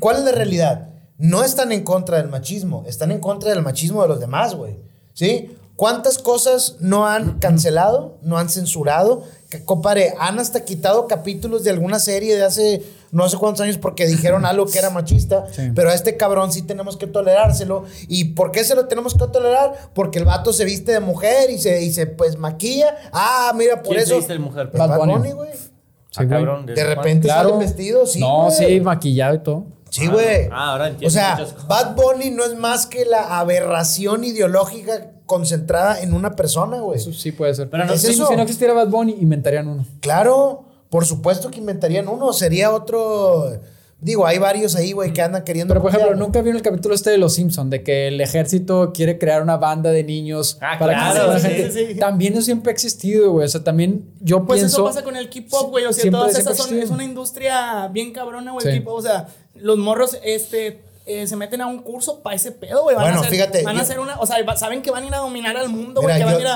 [0.00, 0.88] ¿Cuál es la realidad?
[1.16, 4.80] No están en contra del machismo, están en contra del machismo de los demás, güey.
[5.12, 5.56] ¿Sí?
[5.76, 9.22] ¿Cuántas cosas no han cancelado, no han censurado?
[9.48, 13.78] Que, compadre, han hasta quitado capítulos de alguna serie de hace no sé cuántos años
[13.78, 15.70] porque dijeron algo que era machista, Sí.
[15.74, 17.84] pero a este cabrón sí tenemos que tolerárselo.
[18.08, 19.72] ¿Y por qué se lo tenemos que tolerar?
[19.94, 22.96] Porque el vato se viste de mujer y se, y se pues maquilla.
[23.12, 24.16] Ah, mira, por ¿Quién se eso.
[24.16, 24.70] viste de mujer?
[24.70, 25.32] Pues, Bad Bunny.
[25.32, 25.50] Güey.
[25.52, 25.68] Sí,
[26.16, 27.50] Ah, cabrón, De ¿desde repente Claro.
[27.50, 28.20] salen vestidos, sí.
[28.20, 29.66] no, sí, maquillado y todo.
[29.90, 30.48] Sí, güey.
[30.52, 31.38] Ah, ahora entiendo O sea.
[31.66, 36.98] Bad Bunny no es más que la aberración ideológica concentrada en una persona, güey.
[36.98, 37.68] Eso sí puede ser.
[37.70, 38.26] Pero no ¿Es si, eso?
[38.26, 39.86] si no existiera Bad Bunny, inventarían uno.
[40.00, 42.32] Claro, por supuesto que inventarían uno.
[42.32, 43.60] Sería otro.
[44.00, 45.74] Digo, hay varios ahí, güey, que andan queriendo.
[45.74, 48.92] Pero, por ejemplo, nunca vieron el capítulo este de Los Simpson de que el ejército
[48.94, 51.72] quiere crear una banda de niños Ah, para claro, que sí, gente.
[51.72, 51.94] sí, sí.
[51.98, 53.46] También eso siempre ha existido, güey.
[53.46, 54.76] O sea, también yo Pues pienso.
[54.76, 55.84] eso pasa con el K-pop, güey.
[55.84, 58.62] O sea, Siempre- todas esas son, es una industria bien cabrona, güey.
[58.64, 58.70] Sí.
[58.72, 58.94] el K-pop.
[58.98, 59.26] O sea,
[59.56, 60.80] los morros, este.
[61.08, 62.94] Eh, se meten a un curso para ese pedo, güey.
[62.94, 64.20] Van Bueno, a hacer, fíjate, Van yo- a hacer una.
[64.20, 66.16] O sea, saben que van a ir a dominar al mundo, güey.
[66.18, 66.46] Que van a ir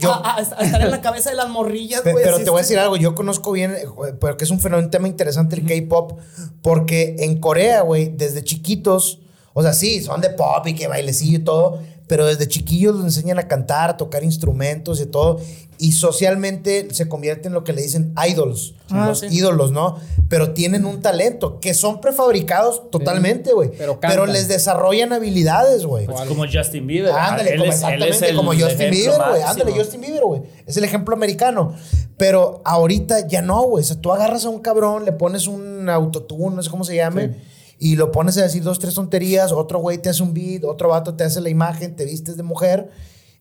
[0.00, 2.16] yo- a, a- a- a estar en la cabeza de las morrillas, güey.
[2.24, 3.84] Pero te voy a es- decir algo, yo conozco bien, eh,
[4.20, 6.18] pero que es un fenómeno, un tema interesante el K-pop,
[6.62, 9.18] porque en Corea, güey, desde chiquitos,
[9.52, 13.04] o sea, sí, son de pop y que bailecillo y todo, pero desde chiquillos los
[13.04, 15.38] enseñan a cantar, a tocar instrumentos y todo,
[15.78, 19.26] y socialmente se convierte en lo que le dicen idols, Ah, los sí.
[19.30, 19.94] ídolos, ¿no?
[20.28, 24.32] Pero tienen un talento, que son prefabricados totalmente, güey, pero pero, cantan.
[24.32, 26.06] les desarrollan habilidades, güey.
[26.06, 27.12] Pues como Justin Bieber.
[27.12, 29.42] Ándale, Él como, exactamente, como Justin Bieber, güey.
[29.42, 30.42] Ándale, Justin Bieber, güey.
[30.66, 31.76] Es el ejemplo americano.
[32.16, 33.84] Pero ahorita ya no, güey.
[33.84, 36.96] O sea, tú agarras a un cabrón, le pones un autotune, no sé cómo se
[36.96, 37.36] llame,
[37.80, 39.50] y lo pones a decir dos, tres tonterías.
[39.50, 42.42] Otro güey te hace un beat, otro vato te hace la imagen, te vistes de
[42.44, 42.90] mujer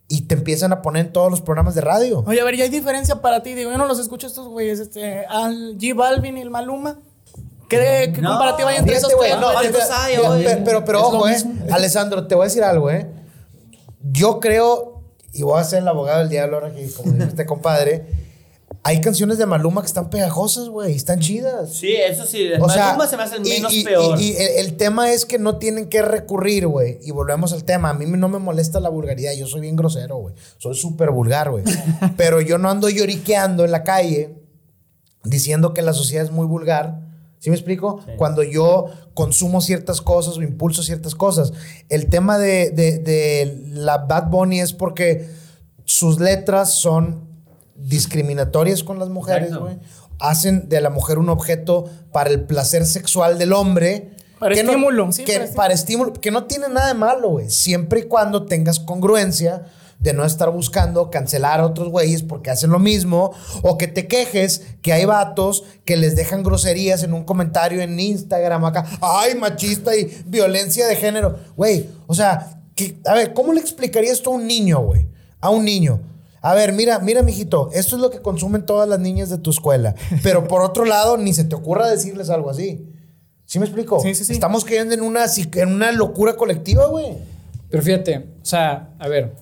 [0.08, 2.24] y te empiezan a poner en todos los programas de radio.
[2.26, 3.54] Oye, a ver, ¿y hay diferencia para ti?
[3.54, 7.00] Digo, yo no los escucho estos güeyes, este, al G Balvin y el Maluma.
[7.68, 11.06] ¿Qué, qué No, comparativa hay entre Fíjate, esos tres, no, te- te- pe- pero, pero
[11.06, 11.38] ojo, eh.
[11.72, 13.06] Alessandro, te voy a decir algo, eh.
[14.12, 17.46] Yo creo, y voy a ser el abogado del diablo ahora que, como dice este
[17.46, 18.08] compadre,
[18.84, 21.74] hay canciones de Maluma que están pegajosas, güey, y están chidas.
[21.74, 22.48] Sí, eso sí.
[22.60, 24.20] O Maluma sea, se me hace y- menos y, peor.
[24.20, 26.98] Y, y el, el tema es que no tienen que recurrir, güey.
[27.04, 27.90] Y volvemos al tema.
[27.90, 29.34] A mí no me molesta la vulgaridad.
[29.34, 30.36] Yo soy bien grosero, güey.
[30.58, 31.64] Soy súper vulgar, güey.
[32.18, 34.36] Pero yo no ando lloriqueando en la calle
[35.24, 37.02] diciendo que la sociedad es muy vulgar.
[37.40, 38.02] ¿Sí me explico?
[38.06, 38.12] Sí.
[38.18, 41.54] Cuando yo consumo ciertas cosas o impulso ciertas cosas.
[41.90, 45.30] El tema de, de- de la Bad Bunny es porque
[45.86, 47.29] sus letras son
[47.82, 49.78] discriminatorias con las mujeres, güey.
[50.20, 54.12] Hacen de la mujer un objeto para el placer sexual del hombre.
[54.40, 55.56] Para que no- estímulo, sí, que- para estímulo.
[55.58, 56.14] para estímulo.
[56.14, 57.50] Que no tiene nada de malo, güey.
[57.50, 59.64] Siempre y cuando tengas congruencia
[60.00, 63.32] de no estar buscando cancelar a otros güeyes porque hacen lo mismo.
[63.64, 68.00] O que te quejes que hay vatos que les dejan groserías en un comentario en
[68.00, 68.86] Instagram acá.
[69.02, 71.38] Ay, machista y violencia de género.
[71.58, 75.08] Güey, o sea, que- a ver, ¿cómo le explicarías esto a un niño, güey?
[75.42, 76.02] A un niño.
[76.42, 79.50] A ver, mira, mira, mijito, esto es lo que consumen todas las niñas de tu
[79.50, 79.96] escuela.
[80.24, 82.88] Pero por otro lado, ni se te ocurra decirles algo así.
[83.46, 84.00] ¿Sí me explico?
[84.00, 84.34] Sí, sí, sí.
[84.34, 87.18] Estamos cayendo en una, en una locura colectiva, güey.
[87.70, 89.34] Pero fíjate, o sea, a ver,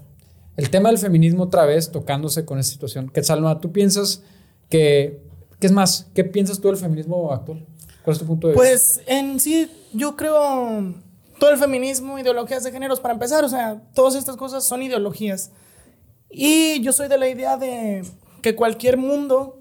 [0.56, 3.10] el tema del feminismo otra vez tocándose con esta situación.
[3.10, 4.24] Quetzalma, ¿tú piensas
[4.70, 5.22] que,
[5.60, 7.66] qué es más, qué piensas tú del feminismo actual?
[8.04, 8.68] ¿Cuál es tu punto de vista?
[8.68, 10.95] Pues en sí, yo creo
[11.39, 15.52] todo el feminismo, ideologías de géneros, para empezar, o sea, todas estas cosas son ideologías.
[16.30, 18.03] Y yo soy de la idea de
[18.41, 19.59] que cualquier mundo,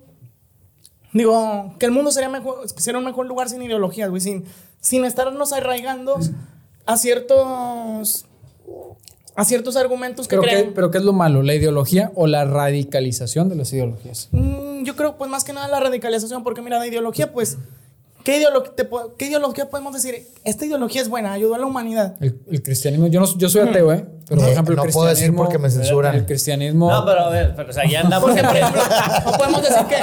[1.12, 4.44] digo, que el mundo sería, mejor, sería un mejor lugar sin ideologías, güey, sin,
[4.80, 6.18] sin estarnos arraigando
[6.84, 8.26] a ciertos,
[9.34, 11.42] a ciertos argumentos que ¿Pero qué, pero qué es lo malo?
[11.42, 14.28] ¿La ideología o la radicalización de las ideologías?
[14.32, 17.58] Mm, yo creo, pues más que nada la radicalización, porque mira, de ideología, pues,
[18.26, 20.26] ¿qué, ideolo- te po- ¿qué ideología podemos decir?
[20.42, 22.16] Esta ideología es buena, ayudó a la humanidad.
[22.20, 24.04] El, el cristianismo, yo, no, yo soy ateo, ¿eh?
[24.28, 26.16] Pero por ejemplo, el no puedo decir porque me censuran.
[26.16, 26.90] El cristianismo.
[26.90, 28.50] No, pero a ver, pero, o sea, ya andamos en no
[29.38, 29.98] podemos decir que...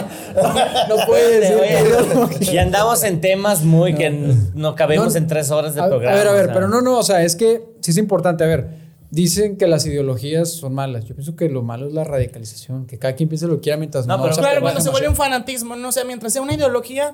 [0.87, 2.17] no puede decir.
[2.17, 4.09] Oye, ya andamos en temas muy que
[4.55, 6.15] no cabemos No, en tres horas de a, programa.
[6.15, 6.53] a ver, a o ver, sea.
[6.53, 8.45] pero no, no, o sea, es que sí es importante.
[8.45, 8.69] A ver,
[9.11, 11.03] dicen que las ideologías son malas.
[11.03, 13.77] Yo pienso que lo malo es la radicalización, que cada quien piense lo que quiera
[13.77, 14.23] mientras No, no.
[14.23, 17.13] pero se Claro, cuando se vuelve un fanatismo, no sé, mientras sea una ideología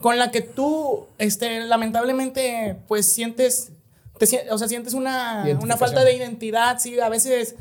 [0.00, 3.72] con la que tú, este, lamentablemente, pues sientes,
[4.18, 7.54] te o sea, sientes una, una falta de identidad, sí, a veces,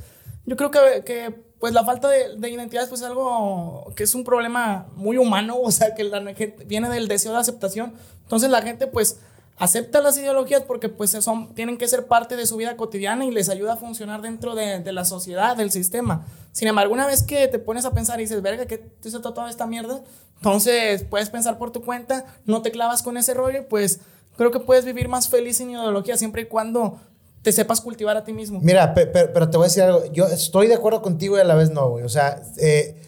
[0.46, 4.16] yo creo que, que pues la falta de, de identidad pues, es algo que es
[4.16, 7.94] un problema muy humano, o sea, que la gente viene del deseo de aceptación.
[8.24, 9.20] Entonces la gente pues
[9.60, 13.32] acepta las ideologías porque pues son, tienen que ser parte de su vida cotidiana y
[13.32, 16.26] les ayuda a funcionar dentro de, de la sociedad, del sistema.
[16.54, 19.22] Sin embargo, una vez que te pones a pensar y dices, verga, ¿qué te hizo
[19.22, 20.02] toda esta mierda?
[20.38, 24.00] Entonces puedes pensar por tu cuenta, no te clavas con ese rollo y pues
[24.38, 27.00] creo que puedes vivir más feliz sin ideología siempre y cuando
[27.42, 28.60] te sepas cultivar a ti mismo.
[28.62, 30.06] Mira, pe- pe- pero te voy a decir algo.
[30.12, 32.04] Yo estoy de acuerdo contigo y a la vez no, güey.
[32.06, 33.02] O sea, eh,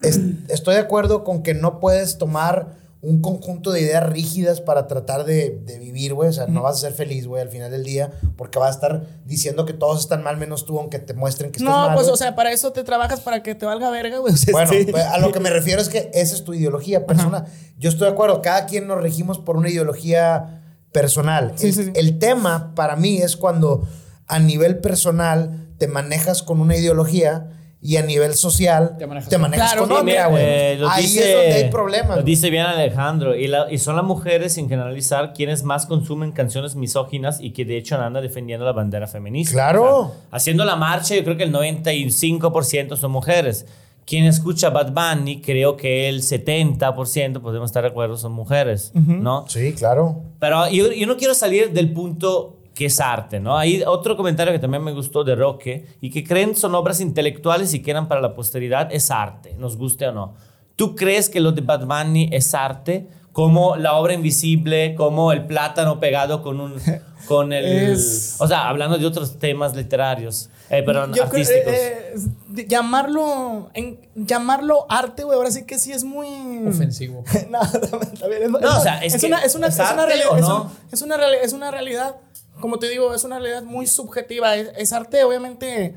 [0.00, 4.86] es- estoy de acuerdo con que no puedes tomar un conjunto de ideas rígidas para
[4.86, 6.28] tratar de, de vivir, güey.
[6.28, 8.74] O sea, no vas a ser feliz, güey, al final del día, porque vas a
[8.74, 11.94] estar diciendo que todos están mal menos tú, aunque te muestren que estás No, mal.
[11.94, 12.14] pues güey.
[12.14, 14.32] o sea, para eso te trabajas para que te valga verga, güey.
[14.32, 17.04] O sea, Bueno, pues, a lo que me refiero es que esa es tu ideología
[17.04, 17.44] personal.
[17.76, 21.54] Yo estoy de acuerdo, cada quien nos regimos por una ideología personal.
[21.56, 21.90] Sí, el, sí, sí.
[21.96, 23.82] el tema para mí es cuando
[24.28, 27.50] a nivel personal te manejas con una ideología
[27.84, 30.42] y a nivel social Te manejas te manejas Claro, con otra, güey.
[30.44, 32.08] Eh, Ahí dice- es donde hay problemas.
[32.10, 32.24] Lo güey.
[32.26, 33.34] dice bien Alejandro.
[33.34, 37.64] Y, la- y son las mujeres, sin generalizar, quienes más consumen canciones misóginas y que
[37.64, 39.52] de hecho andan defendiendo la bandera feminista.
[39.52, 39.82] Claro.
[39.98, 43.66] O sea, haciendo la marcha, yo creo que el 95% son mujeres.
[44.04, 49.44] Quien escucha Bad Bunny, creo que el 70%, podemos estar de acuerdo, son mujeres, ¿no?
[49.48, 50.22] Sí, claro.
[50.40, 53.56] Pero yo, yo no quiero salir del punto que es arte, ¿no?
[53.58, 57.74] Hay otro comentario que también me gustó de Roque y que creen son obras intelectuales
[57.74, 60.34] y que eran para la posteridad, es arte, nos guste o no.
[60.76, 63.06] ¿Tú crees que lo de Bad Bunny es arte?
[63.32, 66.74] Como la obra invisible, como el plátano pegado con un...
[67.28, 67.64] Con el...
[67.92, 71.72] Es- O sea, hablando de otros temas literarios, eh, perdón, Yo creo, artísticos.
[71.72, 72.14] eh,
[72.56, 76.26] eh, llamarlo, en- llamarlo arte, güey, ahora sí que sí es muy...
[76.66, 77.22] Ofensivo.
[77.48, 77.60] no,
[78.20, 80.30] también es, No, o sea, es que, una, es una, ¿es es una arte realidad,
[80.32, 80.62] o es no?
[80.64, 82.16] un- es una reali- es una realidad,
[82.62, 84.56] como te digo, es una realidad muy subjetiva.
[84.56, 85.94] Es, es arte, obviamente,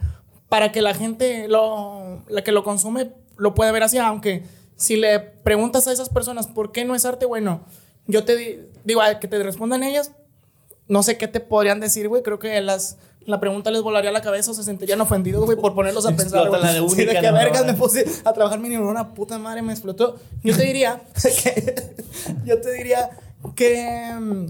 [0.49, 4.43] para que la gente, lo, la que lo consume, lo puede ver así, aunque
[4.75, 7.61] si le preguntas a esas personas por qué no es arte, bueno,
[8.07, 10.11] yo te di- digo, a que te respondan ellas,
[10.89, 12.21] no sé qué te podrían decir, güey.
[12.21, 15.73] Creo que las, la pregunta les volaría la cabeza o se sentirían ofendidos, güey, por
[15.73, 16.49] ponerlos a pensar.
[16.49, 19.61] La de Sí, de única que vergas me puse a trabajar mi neurona, puta madre,
[19.61, 20.17] me explotó.
[20.43, 21.01] Yo te diría
[21.43, 21.93] que.
[22.45, 23.09] yo te diría
[23.55, 24.47] que.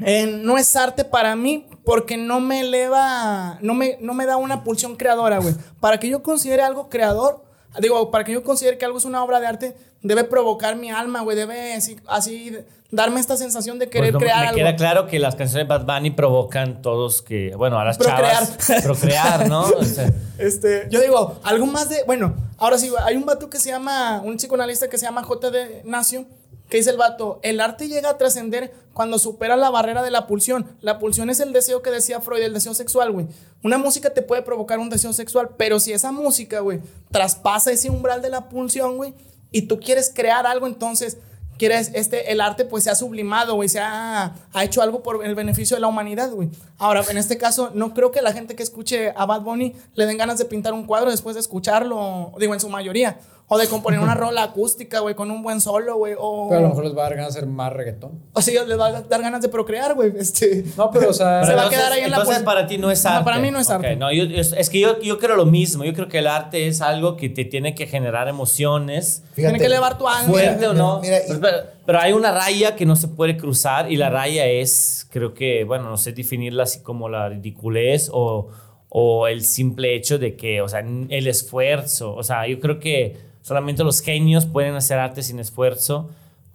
[0.00, 4.36] Eh, no es arte para mí porque no me eleva, no me, no me da
[4.36, 5.54] una pulsión creadora, güey.
[5.80, 7.44] Para que yo considere algo creador,
[7.80, 10.90] digo, para que yo considere que algo es una obra de arte, debe provocar mi
[10.90, 12.56] alma, güey, debe así, así
[12.90, 14.58] darme esta sensación de Pues querer no, crear me algo.
[14.58, 18.46] queda claro que las canciones de Bad Bunny provocan todos que, bueno, a las Procrear.
[18.46, 19.62] chavas procrear, ¿no?
[19.64, 23.58] O sea, Este, yo digo, algo más de, bueno, ahora sí, hay un vato que
[23.58, 25.82] se llama, un psicoanalista que se llama J.D.
[25.84, 26.24] Nacio,
[26.74, 30.26] que dice el vato, el arte llega a trascender cuando supera la barrera de la
[30.26, 30.76] pulsión.
[30.80, 33.28] La pulsión es el deseo que decía Freud, el deseo sexual, güey.
[33.62, 36.80] Una música te puede provocar un deseo sexual, pero si esa música, güey,
[37.12, 39.14] traspasa ese umbral de la pulsión, güey,
[39.52, 41.18] y tú quieres crear algo, entonces
[41.58, 45.24] quieres, este, el arte pues se ha sublimado, güey, se ha, ha hecho algo por
[45.24, 46.50] el beneficio de la humanidad, güey.
[46.78, 50.06] Ahora, en este caso, no creo que la gente que escuche a Bad Bunny le
[50.06, 53.20] den ganas de pintar un cuadro después de escucharlo, digo, en su mayoría.
[53.46, 56.14] O de componer una rola acústica, güey, con un buen solo, güey.
[56.18, 58.12] O, Pero a lo mejor les va a dar ganas de hacer más reggaetón.
[58.32, 60.12] o sea, les va a dar ganas de procrear, güey.
[60.18, 61.44] Este, No, pero o sea.
[61.46, 63.24] Se va a quedar ahí en la entonces para ti no es No, arte.
[63.24, 63.96] para mí no es Ok, arte.
[63.96, 65.84] no, yo- es, que yo, yo creo lo mismo.
[65.84, 69.22] Yo creo que el arte es algo que te tiene que generar emociones.
[69.34, 70.32] tiene que elevar tu ánimo.
[70.32, 71.00] Fuerte o no.
[71.00, 75.06] mira, pero- pero hay una raya que no se puede cruzar y la raya es,
[75.10, 78.48] creo que, bueno, no sé definirla así como la ridiculez o,
[78.88, 82.14] o el simple hecho de que, o sea, el esfuerzo.
[82.14, 86.08] O sea, yo creo que solamente los genios pueden hacer arte sin esfuerzo.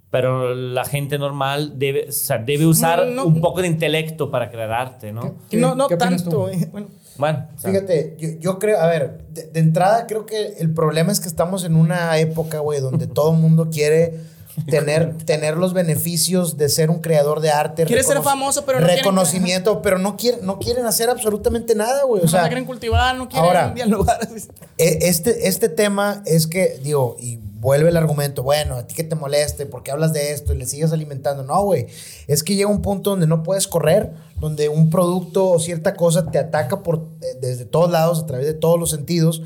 [0.10, 3.26] Pero la gente normal debe, o sea, debe usar No, no.
[3.26, 5.36] un poco de intelecto para crear arte, ¿no?
[5.52, 6.66] No, no ¿Qué opinas tanto, güey.
[6.72, 6.88] Bueno,
[7.20, 10.74] Bueno, o sea, Fíjate, yo, yo creo, a ver, de, de entrada creo que el
[10.74, 14.16] problema es que estamos en una época, güey, donde todo el mundo quiere
[14.68, 17.86] tener, tener los beneficios de ser un creador de arte.
[17.86, 22.04] Quiere ser famoso, pero no quieren- Reconocimiento, pero no quieren, no quieren hacer absolutamente nada,
[22.06, 22.22] güey.
[22.22, 24.20] O no sea, se quieren cultivar, no quieren ahora- dialogar.
[24.78, 29.04] e- este, este tema es que, digo, y vuelve el argumento, bueno, a ti que
[29.04, 31.44] te moleste, porque hablas de esto y le sigues alimentando.
[31.44, 31.88] No, güey.
[32.28, 36.32] Es que llega un punto donde no puedes correr, donde un producto o cierta cosa
[36.32, 39.42] te ataca por, eh, desde todos lados, a través de todos los sentidos,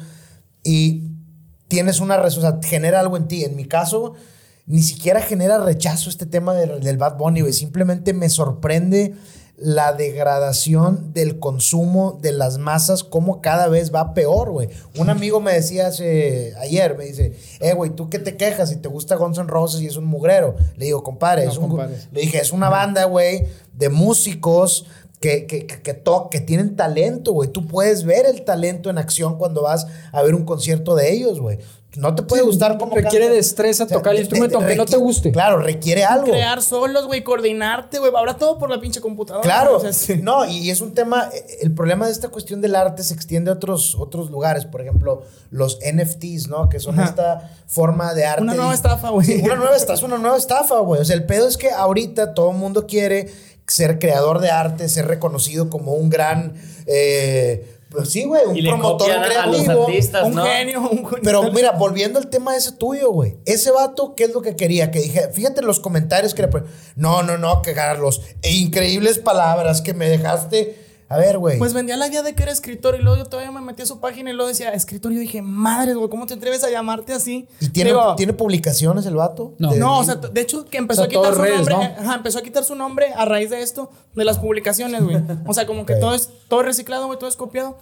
[0.63, 1.03] y
[1.67, 3.43] tienes una res- o sea, genera algo en ti.
[3.43, 4.13] En mi caso,
[4.65, 7.53] ni siquiera genera rechazo este tema del, del Bad Bunny, güey.
[7.53, 9.13] Simplemente me sorprende
[9.55, 14.69] la degradación del consumo de las masas, como cada vez va peor, güey.
[14.97, 18.77] Un amigo me decía hace, ayer, me dice, eh, güey, ¿tú qué te quejas si
[18.77, 20.55] te gusta Guns N' Roses y es un mugrero?
[20.75, 21.69] Le digo, compadre, No es un...
[22.11, 24.85] Le dije, es una banda, güey, de músicos
[25.19, 27.49] que, que, que, que, to- que tienen talento, güey.
[27.49, 31.39] Tú puedes ver el talento en acción cuando vas a ver un concierto de ellos,
[31.39, 31.59] güey.
[31.95, 34.97] No te puede gustar como requiere destreza tocar el de- instrumento, de- aunque no te
[34.97, 35.31] guste.
[35.31, 36.25] Claro, requiere algo.
[36.25, 38.11] Crear solos, güey, coordinarte, güey.
[38.15, 39.43] Ahora todo por la pinche computadora.
[39.43, 40.19] Claro, O sea, sí.
[40.21, 43.51] no, y es un tema, eh, el problema de esta cuestión del arte se extiende
[43.51, 45.21] a otros, otros lugares, por ejemplo,
[45.51, 46.67] los NFTs, ¿no?
[46.69, 47.09] Que son Ajá.
[47.09, 48.41] esta forma de arte.
[48.43, 49.27] Una nueva estafa, güey.
[49.27, 51.01] Sí, una nueva estafa, es una nueva estafa, güey.
[51.01, 53.31] O sea, el pedo es que ahorita todo el mundo quiere
[53.67, 56.53] ser creador de arte, ser reconocido como un gran,
[56.85, 59.85] eh, pues sí, güey, un promotor creativo.
[59.85, 60.45] artistas, un ¿no?
[60.45, 61.07] genio, un.
[61.23, 63.37] Pero mira, volviendo al tema ese tuyo, güey.
[63.45, 64.91] Ese vato, ¿qué es lo que quería?
[64.91, 66.49] Que dije, fíjate en los comentarios que le
[66.95, 68.21] No, no, no, que Carlos.
[68.41, 70.82] e increíbles palabras que me dejaste.
[71.13, 71.57] A ver, güey.
[71.59, 73.85] Pues vendía la idea de que era escritor y luego yo todavía me metí a
[73.85, 75.11] su página y luego decía escritor.
[75.11, 77.47] Y yo dije, madre, güey, ¿cómo te atreves a llamarte así?
[77.59, 79.53] ¿Y tiene, Digo, tiene publicaciones el vato?
[79.59, 79.71] No.
[79.73, 81.75] De- No, o sea, de hecho que empezó O sea, a quitar su redes, nombre,
[81.75, 81.81] ¿no?
[81.83, 85.17] ajá, empezó a quitar su nombre a raíz de esto, de las publicaciones, güey.
[85.45, 87.77] O sea, como que todo es todo reciclado, güey, todo es copiado.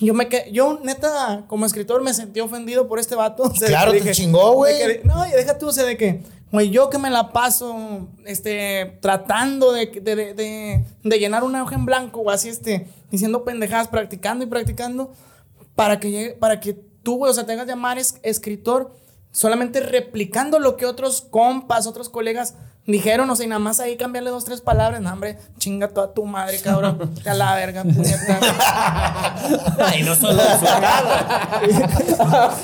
[0.00, 3.44] Y yo me quedé, yo neta como escritor me sentí ofendido por este vato.
[3.50, 5.00] O sea, Claro, te chingó, güey.
[5.04, 6.22] No, y deja tú, o sea, de que,
[6.54, 11.84] güey, yo que me la paso, este, tratando de, de, de, llenar una hoja en
[11.84, 15.12] blanco o así, este, diciendo pendejadas, practicando y practicando,
[15.74, 18.94] para que llegue, para que tú, güey, o sea, tengas llamar es, escritor,
[19.32, 22.54] solamente replicando lo que otros compas, otros colegas
[22.92, 26.12] dijeron, o sea, y nada más ahí cambiarle dos, tres palabras, no, hombre, chinga toda
[26.12, 28.40] tu madre, cabrón, te a la verga, puñeta.
[29.98, 31.08] Y no solo insultado.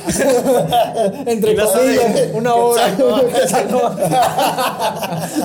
[1.27, 2.87] Entre Y no comillas, una hora.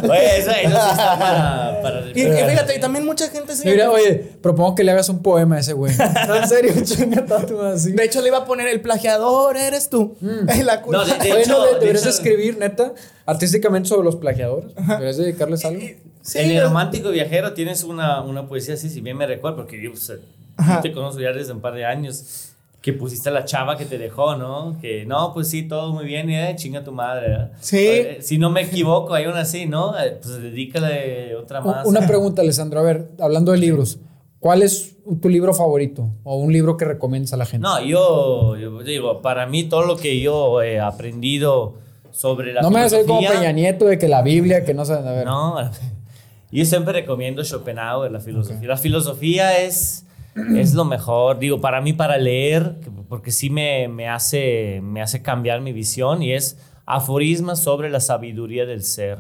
[0.10, 1.82] Oye, eso, eso sí está para.
[1.82, 3.66] para Y, y fíjate, y también mucha gente se...
[3.70, 5.94] Mira, oye, propongo que le hagas un poema a ese güey.
[6.28, 7.92] No, en serio, chinga tú así.
[7.94, 10.16] De hecho, le iba a poner el plagiador, eres tú.
[10.22, 10.82] Y la.
[10.88, 12.94] No, de- de hecho- no, de- de deberías hecho- escribir, neta,
[13.26, 14.74] artísticamente sobre los plagiadores.
[14.76, 15.82] Deberías dedicarles algo.
[16.22, 19.82] Sí, en el romántico viajero tienes una, una poesía así, si bien me recuerdo, porque
[19.82, 22.52] yo, pues, yo te conozco ya desde un par de años,
[22.82, 24.78] que pusiste a la chava que te dejó, ¿no?
[24.80, 27.30] Que no, pues sí, todo muy bien, y eh, chinga tu madre.
[27.30, 27.52] ¿verdad?
[27.60, 27.78] Sí.
[27.80, 29.98] Eh, Si no me equivoco, hay una así, ¿no?
[30.00, 31.86] Eh, Pues dedícale otra más.
[31.88, 32.80] Una pregunta, Alessandro.
[32.80, 33.98] A ver, hablando de libros,
[34.40, 36.10] ¿cuál es tu libro favorito?
[36.24, 37.64] O un libro que recomiendas a la gente.
[37.68, 41.76] No, yo, yo digo, para mí todo lo que yo he aprendido
[42.16, 45.08] sobre la No me decir como Peña Nieto de que la Biblia, que no saben.
[45.08, 45.26] A ver.
[45.26, 45.56] No,
[46.52, 48.68] yo siempre recomiendo Schopenhauer, la filosofía.
[48.70, 50.06] La filosofía es,
[50.56, 55.02] es lo mejor, digo, para mí para leer, que- porque sí me, me, hace, me
[55.02, 59.20] hace cambiar mi visión y es aforismas sobre la sabiduría del ser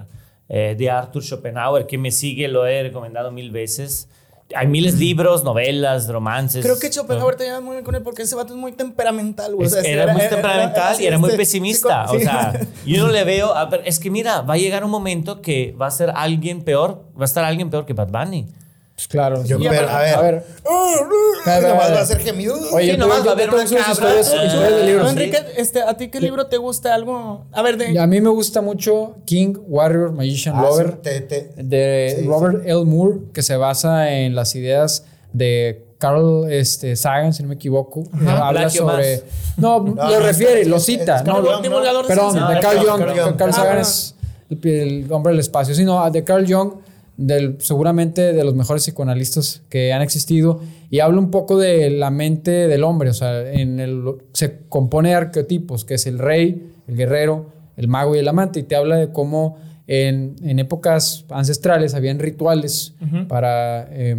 [0.49, 4.07] eh, de Arthur Schopenhauer, que me sigue, lo he recomendado mil veces.
[4.53, 6.63] Hay miles de libros, novelas, romances.
[6.63, 9.55] Creo que Schopenhauer te llevas muy bien con él porque ese vato es muy temperamental,
[9.55, 9.65] güey.
[9.67, 12.03] Es- O sea, era, muy temperamental y era muy este, pesimista.
[12.11, 12.21] o sí.
[12.21, 12.53] sea,
[12.85, 13.55] yo no le veo.
[13.55, 17.05] a es que mira, va a llegar un momento que va a ser alguien peor,
[17.19, 18.47] va a estar alguien peor que Bad Bunny.
[18.95, 19.43] Pues claro.
[19.43, 19.65] Yo, sí.
[19.69, 20.15] pero, a ver.
[20.15, 20.43] A ver.
[20.63, 22.55] Y ver, nomás a va a ser gemido.
[22.71, 23.91] Oye, Sí, nomás va a haber una cabra.
[23.91, 24.45] historias, Ah.
[24.45, 25.11] historias de No, libros.
[25.11, 26.93] Enrique, este, ¿a ti qué libro te gusta?
[26.95, 27.43] Algo.
[27.51, 27.91] A ver, de.
[27.91, 30.91] Y a mí me gusta mucho King, Warrior, Magician, Ah, Lover.
[30.91, 32.85] sí, te- te- de Sí, Robert L.
[32.85, 38.03] Moore, que se basa en las ideas de Carl este, Sagan, si no me equivoco.
[38.25, 39.17] Habla sobre.
[39.17, 39.23] más.
[39.57, 41.17] No, No, lo no, refiere, es- lo es- cita.
[41.17, 43.35] es no, Carl lo- Jung, divulgador de perdón, de No, Carl Jung.
[43.37, 43.81] Carl Sagan Jung.
[43.81, 44.15] es
[44.49, 44.67] el,
[45.05, 45.75] el hombre del espacio.
[45.75, 46.75] Sí, no, de Carl Jung,
[47.17, 50.61] del, seguramente de los mejores psicoanalistas que han existido.
[50.89, 53.09] Y habla un poco de la mente del hombre.
[53.09, 54.03] O sea, en el,
[54.33, 58.59] se compone de arqueotipos, que es el rey, el guerrero, el mago y el amante.
[58.59, 59.57] Y te habla de cómo
[59.87, 62.93] en, en épocas ancestrales habían rituales
[63.27, 64.15] para eh,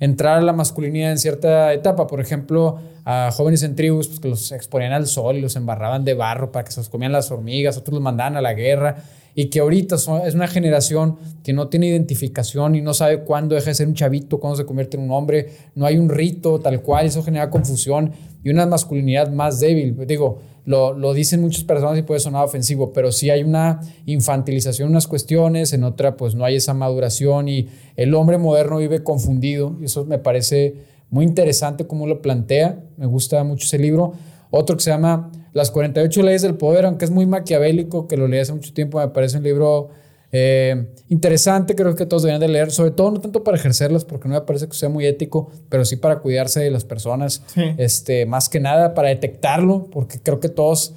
[0.00, 2.06] entrar a la masculinidad en cierta etapa.
[2.06, 6.04] Por ejemplo, a jóvenes en tribus pues, que los exponían al sol y los embarraban
[6.04, 8.96] de barro para que se los comían las hormigas, otros los mandaban a la guerra.
[9.38, 13.66] Y que ahorita es una generación que no tiene identificación y no sabe cuándo deja
[13.66, 15.50] de ser un chavito, cuándo se convierte en un hombre.
[15.74, 18.12] No hay un rito tal cual, eso genera confusión
[18.42, 19.94] y una masculinidad más débil.
[20.06, 24.86] Digo, lo, lo dicen muchas personas y puede sonar ofensivo, pero sí hay una infantilización
[24.86, 29.04] en unas cuestiones, en otra pues no hay esa maduración y el hombre moderno vive
[29.04, 30.76] confundido y eso me parece
[31.10, 34.14] muy interesante cómo lo plantea, me gusta mucho ese libro.
[34.56, 38.26] Otro que se llama Las 48 leyes del poder, aunque es muy maquiavélico, que lo
[38.28, 39.88] leí hace mucho tiempo, me parece un libro
[40.32, 44.28] eh, interesante, creo que todos deberían de leer, sobre todo no tanto para ejercerlas, porque
[44.28, 47.42] no me parece que sea muy ético, pero sí para cuidarse de las personas,
[47.78, 50.94] este, más que nada para detectarlo, porque creo que todos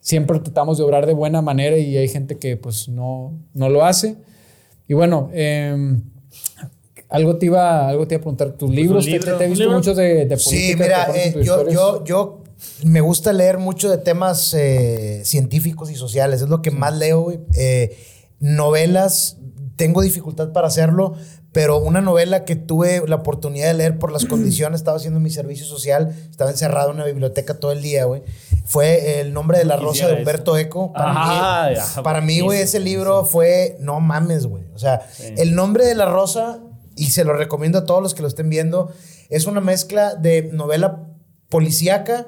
[0.00, 3.84] siempre tratamos de obrar de buena manera y hay gente que pues no, no lo
[3.84, 4.16] hace.
[4.86, 5.96] Y bueno, eh,
[7.10, 9.48] algo, te iba, algo te iba a preguntar, tus libros, te- libro, te, te he
[9.48, 9.76] visto libro.
[9.78, 10.48] muchos de, de política.
[10.50, 12.42] Sí, mira, eh, yo, yo
[12.84, 17.20] me gusta leer mucho de temas eh, científicos y sociales, es lo que más leo,
[17.22, 17.40] güey.
[17.54, 17.96] Eh,
[18.40, 19.36] novelas,
[19.76, 21.14] tengo dificultad para hacerlo,
[21.52, 25.30] pero una novela que tuve la oportunidad de leer por las condiciones, estaba haciendo mi
[25.30, 28.22] servicio social, estaba encerrado en una biblioteca todo el día, güey.
[28.64, 30.92] Fue El nombre de la rosa de Humberto Eco.
[30.92, 34.64] Para Ah, mí, ya, para mí, güey, ese libro fue, no mames, güey.
[34.74, 35.06] O sea,
[35.36, 36.60] El nombre de la rosa,
[36.96, 38.90] y se lo recomiendo a todos los que lo estén viendo,
[39.30, 41.06] es una mezcla de novela
[41.48, 42.26] policíaca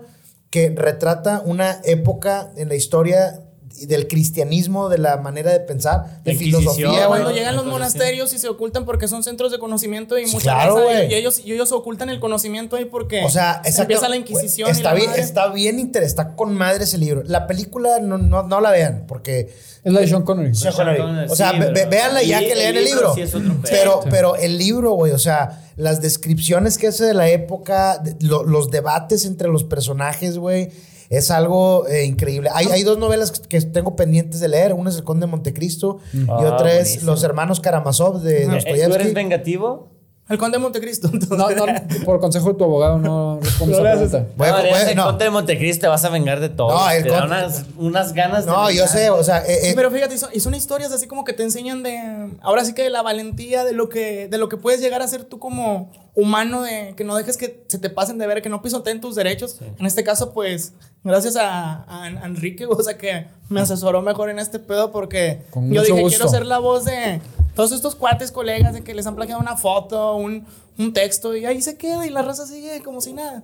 [0.51, 3.41] que retrata una época en la historia
[3.87, 7.07] del cristianismo, de la manera de pensar, de filosofía.
[7.07, 10.53] Cuando llegan los monasterios y se ocultan porque son centros de conocimiento y Sí, mucha
[10.53, 11.11] claro, güey.
[11.11, 13.83] y, ellos, y ellos ocultan el conocimiento ahí porque O sea, se exacto.
[13.83, 14.69] empieza la Inquisición.
[14.69, 15.23] y Está la bien, madre.
[15.23, 17.23] está bien inter- está con madre ese libro.
[17.25, 19.49] La película no, no, no la vean, porque.
[19.83, 20.55] Es la de Sean Connery.
[20.55, 21.31] Sean Sean Connery.
[21.31, 21.89] O sea, sí, ve-
[22.27, 23.15] ya y que lean el libro libro.
[23.15, 23.63] sí es otro pedo.
[23.71, 24.09] pero, Sí.
[24.11, 28.45] pero el libro, güey, o sea, las descripciones que hace de la época, de- lo-
[28.45, 30.69] los debates entre los personajes, güey.
[31.09, 32.51] Es algo eh, increíble.
[32.55, 34.73] Hay, hay dos novelas que tengo pendientes de leer.
[34.75, 37.11] Una es El Conde de Montecristo y Ah, otra es buenísimo.
[37.11, 39.15] Los Hermanos Karamazov de Eh, ¿Tú eres Dostoyevsky.
[39.15, 39.91] vengativo?
[40.31, 41.11] El conde de Montecristo.
[41.31, 41.65] No, no,
[42.05, 44.33] por consejo de tu abogado no respondes No a haces- pregunta.
[44.37, 45.05] Bueno, no, bueno, el no.
[45.07, 46.71] Conde de Montecristo te vas a vengar de todo.
[46.71, 48.89] No, el te da unas, unas ganas de No, yo vengar.
[48.89, 51.25] sé, o sea, eh, eh, Sí, pero fíjate, y son, y son historias así como
[51.25, 54.49] que te enseñan de, ahora sí que de la valentía, de lo que, de lo
[54.49, 57.91] que puedes llegar a ser tú como humano, de que no dejes que se te
[57.91, 59.59] pasen de ver, que no pisoteen tus derechos.
[59.79, 60.73] En este caso, pues,
[61.05, 65.43] gracias a, a- a Enrique, o sea, que me asesoró mejor en este pedo porque
[65.51, 66.09] Con yo dije, gusto.
[66.19, 67.21] quiero ser la voz de
[67.55, 70.45] todos estos cuates, colegas, de que les han plagiado una foto, un,
[70.79, 73.43] un texto, y ahí se queda y la raza sigue como si nada.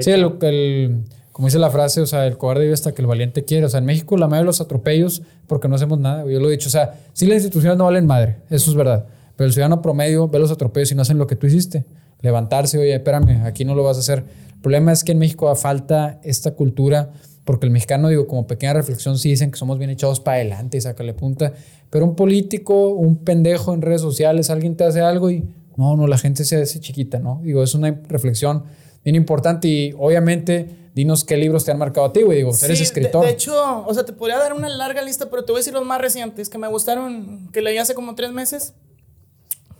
[0.00, 3.08] Sí, el, el- como dice la frase, o sea, el cobarde vive hasta que el
[3.08, 3.66] valiente quiere.
[3.66, 6.22] O sea, en México la mayoría de los atropellos porque no hacemos nada.
[6.30, 9.06] Yo lo he dicho, o sea, sí las instituciones no valen madre, eso es verdad.
[9.36, 11.84] Pero el ciudadano promedio ve los atropellos y no hacen lo que tú hiciste.
[12.22, 14.20] Levantarse, oye, espérame, aquí no lo vas a hacer.
[14.54, 17.10] El problema es que en México falta esta cultura,
[17.44, 20.78] porque el mexicano, digo, como pequeña reflexión, sí dicen que somos bien echados para adelante
[20.78, 21.52] y sácale punta.
[21.94, 25.44] Pero un político, un pendejo en redes sociales, alguien te hace algo y
[25.76, 27.40] no, no, la gente se hace chiquita, ¿no?
[27.44, 28.64] Digo, es una reflexión
[29.04, 32.38] bien importante y obviamente dinos qué libros te han marcado a ti, güey.
[32.38, 33.24] Digo, Sí, eres de- escritor.
[33.24, 35.72] De, hecho, o sea, te podría dar una larga lista, pero te voy a decir
[35.72, 38.74] los más recientes que me gustaron, que leí hace como tres meses.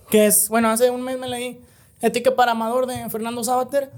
[0.08, 1.58] Que es, bueno, hace un mes me leí
[2.00, 3.90] Ética para Amador de Fernando Sabater.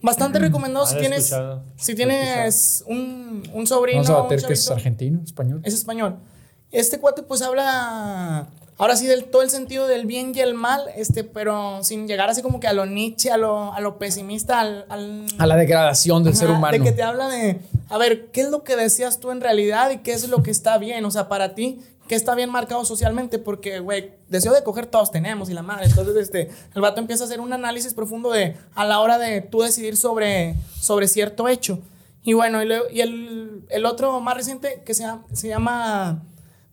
[0.00, 1.62] Bastante recomendado Ah, si he tienes, escuchado.
[1.76, 3.98] si tienes un, un sobrino.
[3.98, 5.60] Vamos a un bater que es argentino, español.
[5.64, 6.16] Es español.
[6.72, 8.46] Este cuate pues habla
[8.76, 12.28] ahora sí del todo el sentido del bien y el mal, este, pero sin llegar
[12.30, 15.56] así como que a lo Nietzsche, a lo, a lo pesimista, al, al- A la
[15.56, 16.72] degradación del ser humano.
[16.78, 19.90] De que te habla de, a ver, ¿qué es lo que decías tú en realidad
[19.90, 21.04] y qué es lo que está bien?
[21.06, 23.38] O sea, para ti, ¿qué está bien marcado socialmente?
[23.40, 25.86] Porque, güey, deseo de coger todos tenemos y la madre.
[25.86, 29.40] Entonces, este, el vato empieza a hacer un análisis profundo de, a la hora de
[29.40, 31.80] tú decidir sobre, sobre cierto hecho.
[32.22, 36.22] Y bueno, y, y el, el otro más reciente que se se llama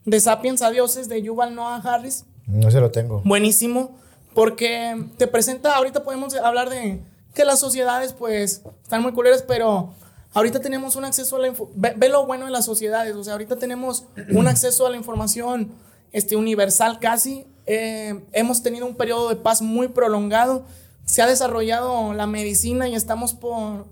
[0.06, 2.26] De Sapiens a Dioses de Yuval Noah Harris.
[2.48, 3.22] no se lo tengo.
[3.26, 3.98] Buenísimo,
[4.34, 7.02] porque te presenta, ahorita podemos hablar de
[7.34, 9.94] que las sociedades pues están muy culeras, pero
[10.34, 13.24] ahorita tenemos un acceso a la info- ve, ve lo bueno de las sociedades, o
[13.24, 15.72] sea, ahorita tenemos un acceso a la información
[16.12, 20.64] este, universal casi, eh, hemos tenido un periodo de paz muy prolongado,
[21.06, 23.86] se ha desarrollado la medicina y estamos por...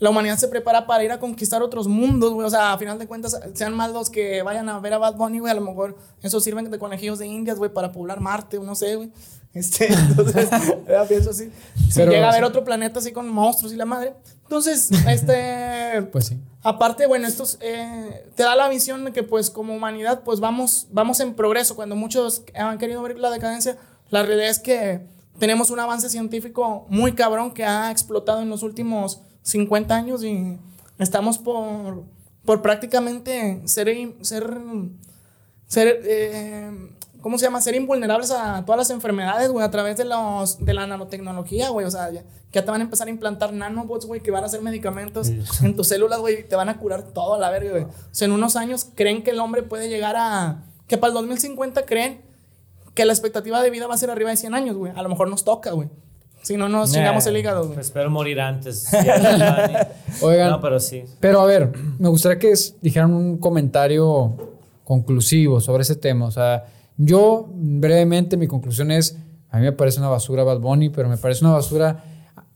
[0.00, 2.46] La humanidad se prepara para ir a conquistar otros mundos, güey.
[2.46, 5.14] O sea, a final de cuentas, sean más los que vayan a ver a Bad
[5.16, 5.50] Bunny, güey.
[5.52, 8.74] A lo mejor eso sirven de conejillos de indias, güey, para poblar Marte, o no
[8.74, 9.12] sé, güey.
[9.52, 10.48] Este, entonces,
[11.08, 11.52] pienso así.
[11.90, 14.14] Si Pero- llega a haber otro planeta así con monstruos y la madre.
[14.42, 16.02] Entonces, este.
[16.12, 16.38] Pues sí.
[16.62, 21.20] Aparte, bueno, esto te da la visión de que, pues, como humanidad, pues vamos, vamos
[21.20, 21.76] en progreso.
[21.76, 23.76] Cuando muchos han querido ver la decadencia,
[24.10, 25.06] la realidad es que
[25.38, 30.58] tenemos un avance científico muy cabrón que ha explotado en los últimos 50 años y
[30.98, 32.04] estamos por,
[32.44, 33.88] por prácticamente ser,
[34.22, 34.60] ser,
[35.66, 37.60] ser eh, ¿cómo se llama?
[37.60, 41.86] Ser invulnerables a todas las enfermedades, güey, a través de, los, de la nanotecnología, güey.
[41.86, 44.46] O sea, ya, ya te van a empezar a implantar nanobots, güey, que van a
[44.46, 47.70] hacer medicamentos en tus células, güey, y te van a curar todo a la verga,
[47.70, 47.84] güey.
[47.84, 50.64] O sea, en unos años creen que el hombre puede llegar a...
[50.86, 52.22] Que para el 2050 creen
[52.94, 54.92] que la expectativa de vida va a ser arriba de 100 años, güey.
[54.96, 55.88] A lo mejor nos toca, güey.
[56.42, 57.80] Si no nos chingamos el hígado, güey.
[57.80, 58.88] Espero morir antes.
[60.22, 60.50] Oigan.
[60.50, 61.04] No, pero sí.
[61.20, 64.36] Pero a ver, me gustaría que dijeran un comentario
[64.84, 66.26] conclusivo sobre ese tema.
[66.26, 66.64] O sea,
[66.96, 69.16] yo brevemente mi conclusión es,
[69.50, 72.04] a mí me parece una basura Bad Bunny, pero me parece una basura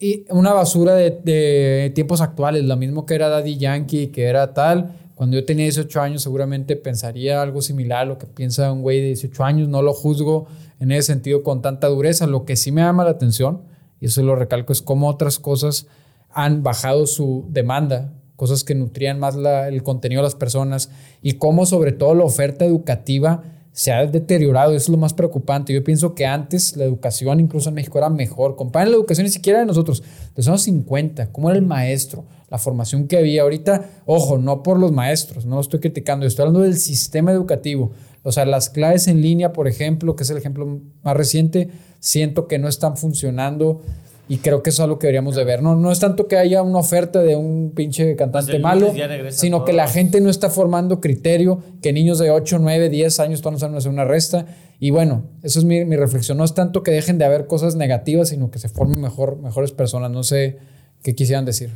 [0.01, 4.53] y una basura de, de tiempos actuales, lo mismo que era Daddy Yankee, que era
[4.53, 4.97] tal.
[5.15, 9.01] Cuando yo tenía 18 años seguramente pensaría algo similar a lo que piensa un güey
[9.01, 10.47] de 18 años, no lo juzgo
[10.81, 12.27] en ese sentido con tanta dureza.
[12.27, 13.63] Lo que sí me llama la atención,
[14.05, 15.87] y eso lo recalco, es cómo otras cosas
[16.31, 20.91] han bajado su demanda, cosas que nutrían más la- el contenido de las personas
[21.23, 25.73] y cómo sobre todo la oferta educativa se ha deteriorado, eso es lo más preocupante.
[25.73, 28.57] Yo pienso que antes la educación, incluso en México, era mejor.
[28.57, 32.25] Comparen la educación ni siquiera de nosotros, de los años 50, cómo era el maestro,
[32.51, 33.43] la formación que había.
[33.43, 37.91] Ahorita, ojo, no por los maestros, no lo estoy criticando, estoy hablando del sistema educativo.
[38.23, 41.69] O sea, las clases en línea, por ejemplo, que es el ejemplo más reciente,
[42.05, 43.81] siento que no están funcionando
[44.29, 45.63] y creo que eso es algo que deberíamos de ver.
[45.63, 48.93] No, no es tanto que haya una oferta de un pinche cantante Pues el malo,
[49.31, 53.41] sino que la gente no está formando criterio, que niños de 8, 9, 10 años
[53.41, 54.47] todavía no saben hacer una resta.
[54.81, 56.37] Y bueno, eso es mi, mi reflexión.
[56.37, 59.73] No es tanto que dejen de haber cosas negativas, sino que se formen mejor, mejores
[59.73, 60.11] personas.
[60.11, 60.59] No sé
[61.03, 61.71] qué quisieran decir.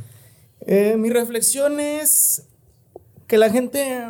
[0.61, 2.43] Eh, mi reflexión es
[3.25, 4.05] que la gente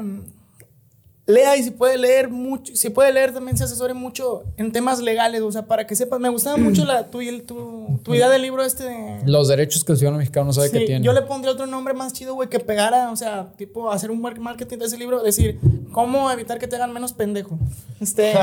[1.30, 5.00] lea y si puede leer mucho, si puede leer también se asesore mucho en temas
[5.00, 8.42] legales, o sea, para que sepas, me gustaba mucho la, tu, tu, tu idea del
[8.42, 9.20] libro este de...
[9.26, 11.06] Los derechos que el ciudadano mexicano no sabe Sí, que tiene.
[11.06, 14.22] yo le pondría otro nombre más chido, güey, que pegara, o sea, tipo hacer un
[14.22, 15.60] mar- marketing de ese libro, decir,
[15.92, 17.58] cómo evitar que te hagan menos pendejo.
[18.02, 18.34] Este,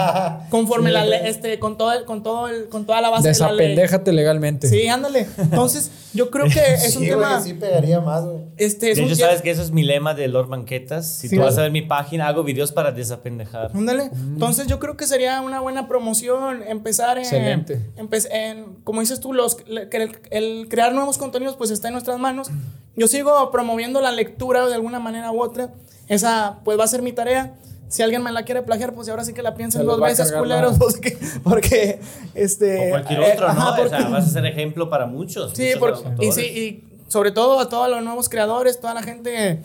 [0.50, 3.38] conforme la ley, este, con todo el, con todo el, con toda la base de
[3.38, 3.68] la ley.
[3.68, 4.68] Desapendéjate legalmente.
[4.68, 5.26] Sí, ándale.
[5.38, 7.38] Entonces, yo creo que es un Sí, tema.
[7.38, 8.38] güey, sí pegaría más, güey.
[8.56, 11.10] Este, es De un hecho, tie- sabes que eso es mi lema de Lord Banquetas.
[11.10, 13.70] Si Sí, tú vas a ver mi página, hago videos para desapendejar.
[13.74, 14.10] Ándale.
[14.12, 17.90] Entonces yo creo que sería una buena promoción empezar en, Excelente.
[17.96, 22.18] empe- en como dices tú, los, el, el crear nuevos contenidos pues está en nuestras
[22.18, 22.48] manos.
[22.94, 25.70] Yo sigo promoviendo la lectura de alguna manera u otra.
[26.08, 27.54] Esa pues va a ser mi tarea.
[27.88, 30.08] Si alguien me la quiere plagiar, pues ahora sí que la Se piensen los dos
[30.08, 32.00] veces, culeros, porque, porque
[32.34, 33.52] este O cualquier eh, otro, ¿no?
[33.52, 35.52] ajá, O porque- sea, vas a ser ejemplo para muchos.
[35.54, 39.02] Sí, muchos porque, y, sí, y sobre todo a todos los nuevos creadores, toda la
[39.04, 39.62] gente,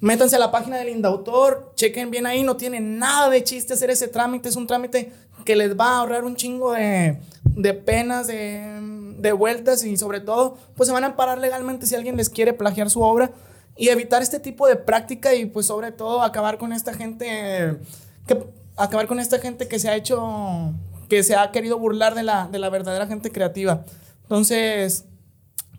[0.00, 3.90] métanse a la página del Indautor, chequen bien ahí, no tiene nada de chiste hacer
[3.90, 5.12] ese trámite, es un trámite
[5.44, 8.78] que les va a ahorrar un chingo de, de penas, de,
[9.18, 12.52] de vueltas y sobre todo, pues se van a amparar legalmente si alguien les quiere
[12.52, 13.30] plagiar su obra
[13.76, 17.78] y evitar este tipo de práctica y pues sobre todo acabar con esta gente
[18.26, 18.44] que
[18.76, 20.74] acabar con esta gente que se ha hecho
[21.08, 23.84] que se ha querido burlar de la, de la verdadera gente creativa.
[24.22, 25.04] Entonces,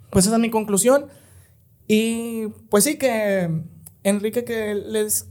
[0.10, 1.08] pues esa es mi conclusión.
[1.88, 3.50] Y pues sí que,
[4.04, 5.28] Enrique, que les...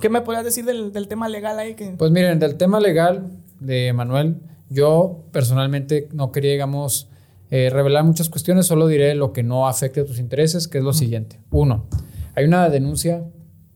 [0.00, 1.74] ¿Qué me podrías decir del, del tema legal ahí?
[1.74, 4.36] Que, Pues miren, del tema legal de Manuel,
[4.68, 7.08] yo personalmente no quería, digamos,
[7.50, 10.84] eh, revelar muchas cuestiones, solo diré lo que no afecte a tus intereses, que es
[10.84, 11.40] lo siguiente.
[11.50, 11.86] Uno,
[12.34, 13.24] hay una denuncia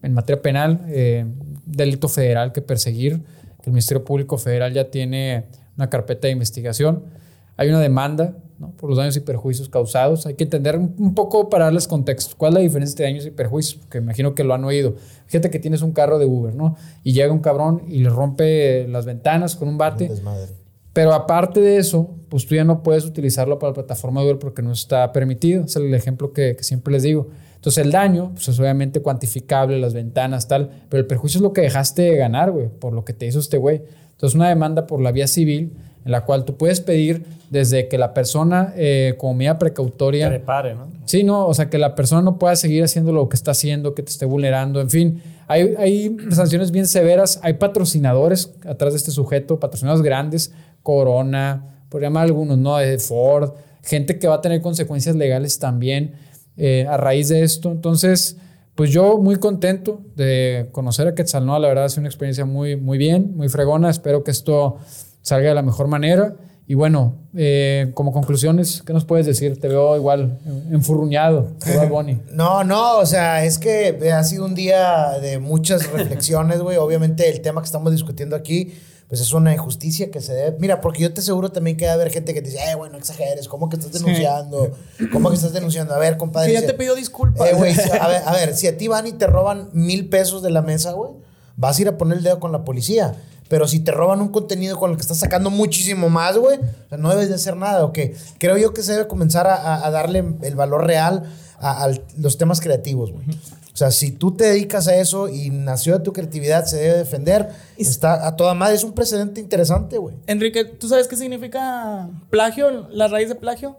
[0.03, 1.25] en materia penal, eh,
[1.65, 3.23] delito federal que perseguir,
[3.63, 7.05] que el Ministerio Público Federal ya tiene una carpeta de investigación.
[7.57, 8.71] Hay una demanda ¿no?
[8.71, 10.25] por los daños y perjuicios causados.
[10.25, 12.35] Hay que entender un, poco para darles contexto.
[12.39, 13.81] ¿Cuál es la diferencia entre daños y perjuicios?
[13.83, 14.95] Porque imagino que lo han oído.
[15.27, 16.77] Fíjate que tienes un carro de Uber, ¿no?
[17.03, 20.11] Y llega un cabrón y le rompe las ventanas con un bate.
[20.93, 24.39] Pero aparte de eso, pues tú ya no puedes utilizarlo para la plataforma de Uber
[24.39, 25.65] porque no está permitido.
[25.65, 27.29] Es el ejemplo que, que siempre les digo.
[27.57, 31.53] Entonces el daño pues es obviamente cuantificable, las ventanas, tal, pero el perjuicio es lo
[31.53, 33.83] que dejaste de ganar, güey, por lo que te hizo este güey.
[34.11, 35.73] Entonces una demanda por la vía civil
[36.05, 40.39] en la cual tú puedes pedir desde que la persona, eh, como medida precautoria, Que
[40.39, 40.89] repare, ¿no?
[41.05, 43.95] Sí, no, o sea, que la persona no pueda seguir haciendo lo que está haciendo,
[43.95, 45.23] que te esté vulnerando, en fin.
[45.49, 52.01] Hay, hay sanciones bien severas, hay patrocinadores atrás de este sujeto, patrocinadores grandes, Corona, por
[52.01, 52.77] llamar algunos, ¿no?
[52.79, 56.15] De Ford, gente que va a tener consecuencias legales también
[56.57, 57.71] eh, a raíz de esto.
[57.71, 58.39] Entonces,
[58.75, 62.97] pues yo muy contento de conocer a Quetzalnoa, la verdad sido una experiencia muy, muy
[62.97, 64.79] bien, muy fregona, espero que esto
[65.23, 66.35] salga de la mejor manera.
[66.67, 69.61] Y bueno, eh, como conclusiones, ¿qué nos puedes decir?
[69.61, 71.49] Te veo igual eh, enfurruñado.
[72.33, 76.77] No, no, o sea, es que ha sido un día de muchas reflexiones, güey.
[76.77, 78.73] Obviamente el tema que estamos discutiendo aquí,
[79.09, 80.57] pues es una injusticia que se debe...
[80.59, 82.75] Mira, porque yo te aseguro también que va a haber gente que te dice, eh,
[82.77, 84.71] bueno, no exageres, ¿cómo que estás denunciando?
[85.13, 85.95] ¿Cómo que estás denunciando?
[85.95, 86.55] A ver, compadre.
[86.55, 87.47] que ya te pidió disculpas.
[87.47, 90.43] Eh, güey, a ver, a ver, si a ti van y te roban mil pesos
[90.43, 91.11] de la mesa, güey,
[91.57, 93.15] vas a ir a poner el dedo con la policía.
[93.53, 96.89] Pero si te roban un contenido con el que estás sacando muchísimo más, güey, o
[96.89, 97.99] sea, no debes de hacer nada, ¿ok?
[98.39, 101.25] Creo yo que se debe comenzar a, a- darle el valor real
[101.59, 103.27] a, a los temas creativos, güey.
[103.75, 106.97] O sea, si tú te dedicas a eso y nació de tu creatividad, se debe
[106.97, 107.51] defender.
[107.77, 108.75] Está a toda madre.
[108.75, 110.15] Es un precedente interesante, güey.
[110.29, 112.89] Enrique, ¿tú sabes qué significa plagio?
[112.89, 113.77] La raíz de plagio.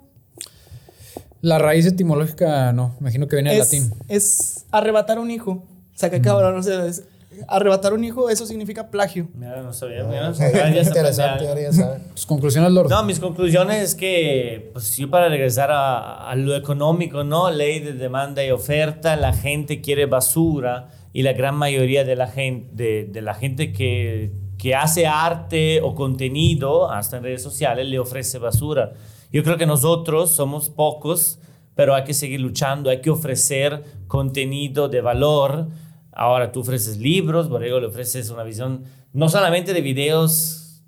[1.41, 3.91] La raíz etimológica, no, imagino que viene del es, latín.
[4.07, 5.51] es arrebatar un hijo.
[5.51, 6.87] O sea, que cabrón, no sé.
[6.87, 7.03] es-
[7.47, 9.27] arrebatar un hijo, eso significa plagio.
[9.33, 10.03] Mira, no sabía.
[10.03, 12.03] mira, O sea, ahora ya interesante, ahora ya saben.
[12.15, 12.89] Tus conclusiones, Lord.
[12.89, 17.49] No, mis conclusiones es que, pues yo para regresar a, a lo económico, ¿no?
[17.51, 22.27] Ley de demanda y oferta, la gente quiere basura y la gran mayoría de la
[22.27, 27.87] gente, de, de la gente que, que hace arte o contenido, hasta en redes sociales,
[27.87, 28.93] le ofrece basura.
[29.31, 31.39] Yo creo que nosotros somos pocos,
[31.75, 35.67] pero hay que seguir luchando, hay que ofrecer contenido de valor
[36.15, 38.83] Ahora tú ofreces libros, Borrego le ofreces una visión
[39.13, 40.81] no solamente de videos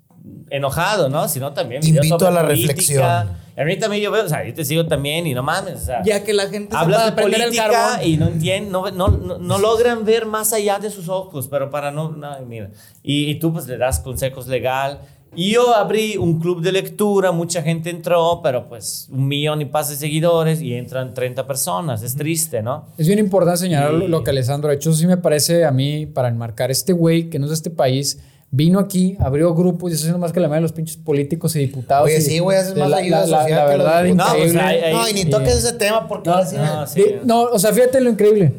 [0.50, 1.28] enojado, ¿no?
[1.28, 2.68] Sino también videos Invito sobre a la política.
[2.72, 3.46] reflexión.
[3.58, 5.84] A mí también yo veo, o sea, yo te sigo también y no mames, o
[5.86, 6.02] sea.
[6.04, 9.58] Ya que la gente pueda de el política y no entienden, no, no, no, no
[9.58, 12.70] logran ver más allá de sus ojos, pero para no, no, mira.
[13.02, 15.00] Y, y tú pues le das consejos legal.
[15.34, 19.66] Y yo abrí un club de lectura, mucha gente entró, pero pues un millón y
[19.66, 22.86] pasa de seguidores y entran 30 personas, es triste, ¿no?
[22.96, 24.90] Es bien importante señalar Y- lo que Alessandro ha hecho.
[24.90, 27.70] Eso sí me parece a mí, para enmarcar, este güey que no es de este
[27.70, 28.18] país,
[28.50, 31.54] vino aquí, abrió grupos y está haciendo más que la mayoría de los pinches políticos
[31.56, 32.06] y diputados.
[32.06, 34.04] Oye, y sí, güey, haces de más la, ayuda la- la- social la los verdad.
[34.14, 36.86] No, pues, hay- hay- No, y ni Y- toques ese tema porque ahora sí- No,
[36.86, 37.02] sí.
[37.02, 38.54] Di- No, o sea, fíjate lo increíble.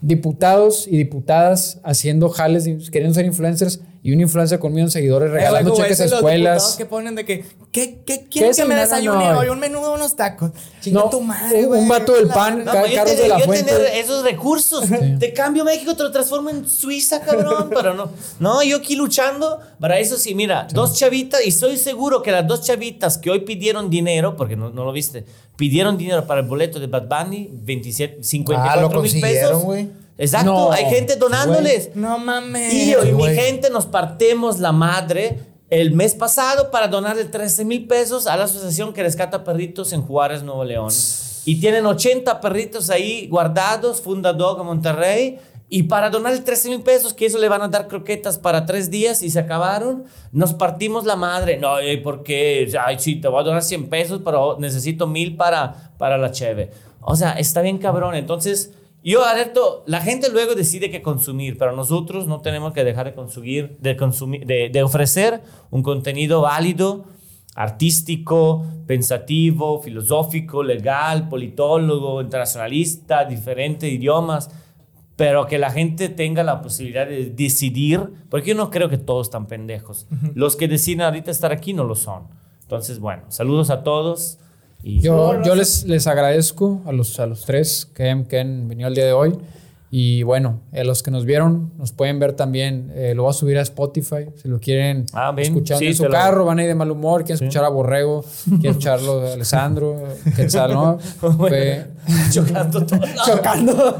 [0.00, 5.30] Diputados y diputadas haciendo jales, queriendo ser influencers y un influencer con millones de seguidores
[5.32, 6.74] regalando Eh, güey, cheques a ese los escuelas.
[6.78, 9.48] que ponen de que, ¿qué, qué ¿Qué quieren es que me desayune No, hoy?
[9.48, 10.52] Un menudo, unos tacos.
[10.80, 13.72] Chinga No, tu madre, un- vato del pan, tener- de la yo Fuente.
[13.72, 14.84] tener esos recursos.
[15.18, 17.68] Te cambio México, te lo transformo en Suiza, cabrón.
[17.74, 22.22] pero no, no, yo aquí luchando para eso sí, mira, dos chavitas, y estoy seguro
[22.22, 25.24] que las dos chavitas que hoy pidieron dinero, porque no, no lo viste,
[25.56, 29.62] pidieron dinero para el boleto de Bad Bunny, 27, 54 Ah, lo mil consiguieron, pesos.
[29.64, 29.88] güey.
[30.18, 30.72] Exacto, No.
[30.72, 31.94] hay gente donándoles.
[31.94, 32.70] No mames.
[32.70, 33.36] Tío, y Sí, mi güey.
[33.36, 38.44] gente nos partemos la madre el mes pasado para donarle 13 mil pesos a la
[38.44, 40.90] asociación que rescata perritos en Juárez, Nuevo León.
[41.44, 45.38] Y tienen 80 perritos ahí guardados, Fundadog en Monterrey.
[45.68, 48.88] Y para donarle 13 mil pesos, que eso le van a dar croquetas para tres
[48.88, 51.56] días y se acabaron, nos partimos la madre.
[51.58, 52.72] No, ¿y ¿por qué?
[52.84, 56.70] Ay, sí, te voy a donar 100 pesos, pero necesito mil para, para la cheve.
[57.00, 58.14] O sea, está bien cabrón.
[58.14, 58.70] Entonces,
[59.12, 63.14] yo alerto, la gente luego decide qué consumir, pero nosotros no tenemos que dejar de
[63.14, 67.04] consumir, de, consumir, de, de ofrecer un contenido válido,
[67.54, 74.50] artístico, pensativo, filosófico, legal, politólogo, internacionalista, diferentes idiomas,
[75.16, 79.28] pero que la gente tenga la posibilidad de decidir, porque yo no creo que todos
[79.28, 80.06] están pendejos.
[80.34, 82.24] Los que deciden ahorita estar aquí no lo son.
[82.60, 84.38] Entonces, bueno, saludos a todos.
[84.82, 88.88] Y Yo, yo les, les agradezco a los, a los tres que, que han venido
[88.88, 89.36] el día de hoy.
[89.88, 92.92] Y bueno, a los que nos vieron, nos pueden ver también.
[92.94, 94.26] eh, lo voy a subir a Spotify.
[94.40, 96.74] Si lo quieren Ah, escuchar sí, en su te lo- carro, van a ir de
[96.74, 97.24] mal humor.
[97.24, 99.96] Quieren escuchar a Borrego, quieren escucharlo a Alessandro,
[100.34, 100.98] Quetzal, ¿no?
[102.32, 103.00] Chocando todo.
[103.24, 103.98] chocando.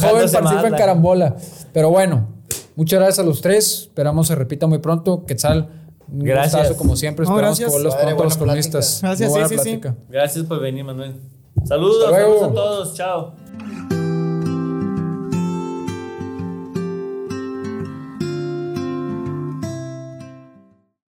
[0.00, 1.36] Joven participa en la- carambola.
[1.72, 2.26] Pero bueno,
[2.76, 3.82] muchas gracias a los tres.
[3.82, 5.24] Esperamos se repita muy pronto.
[5.26, 5.68] Quetzal,
[6.10, 6.54] Gracias.
[6.54, 7.24] gustazo como siempre.
[7.24, 7.68] No, Esperamos gracias.
[7.68, 8.78] que vuelvas Padre, pronto a los plática.
[8.78, 9.80] Gracias, sí, sí, sí.
[10.08, 11.16] Gracias por venir, Manuel.
[11.64, 12.94] Saludos, saludos a todos.
[12.94, 13.34] Chao.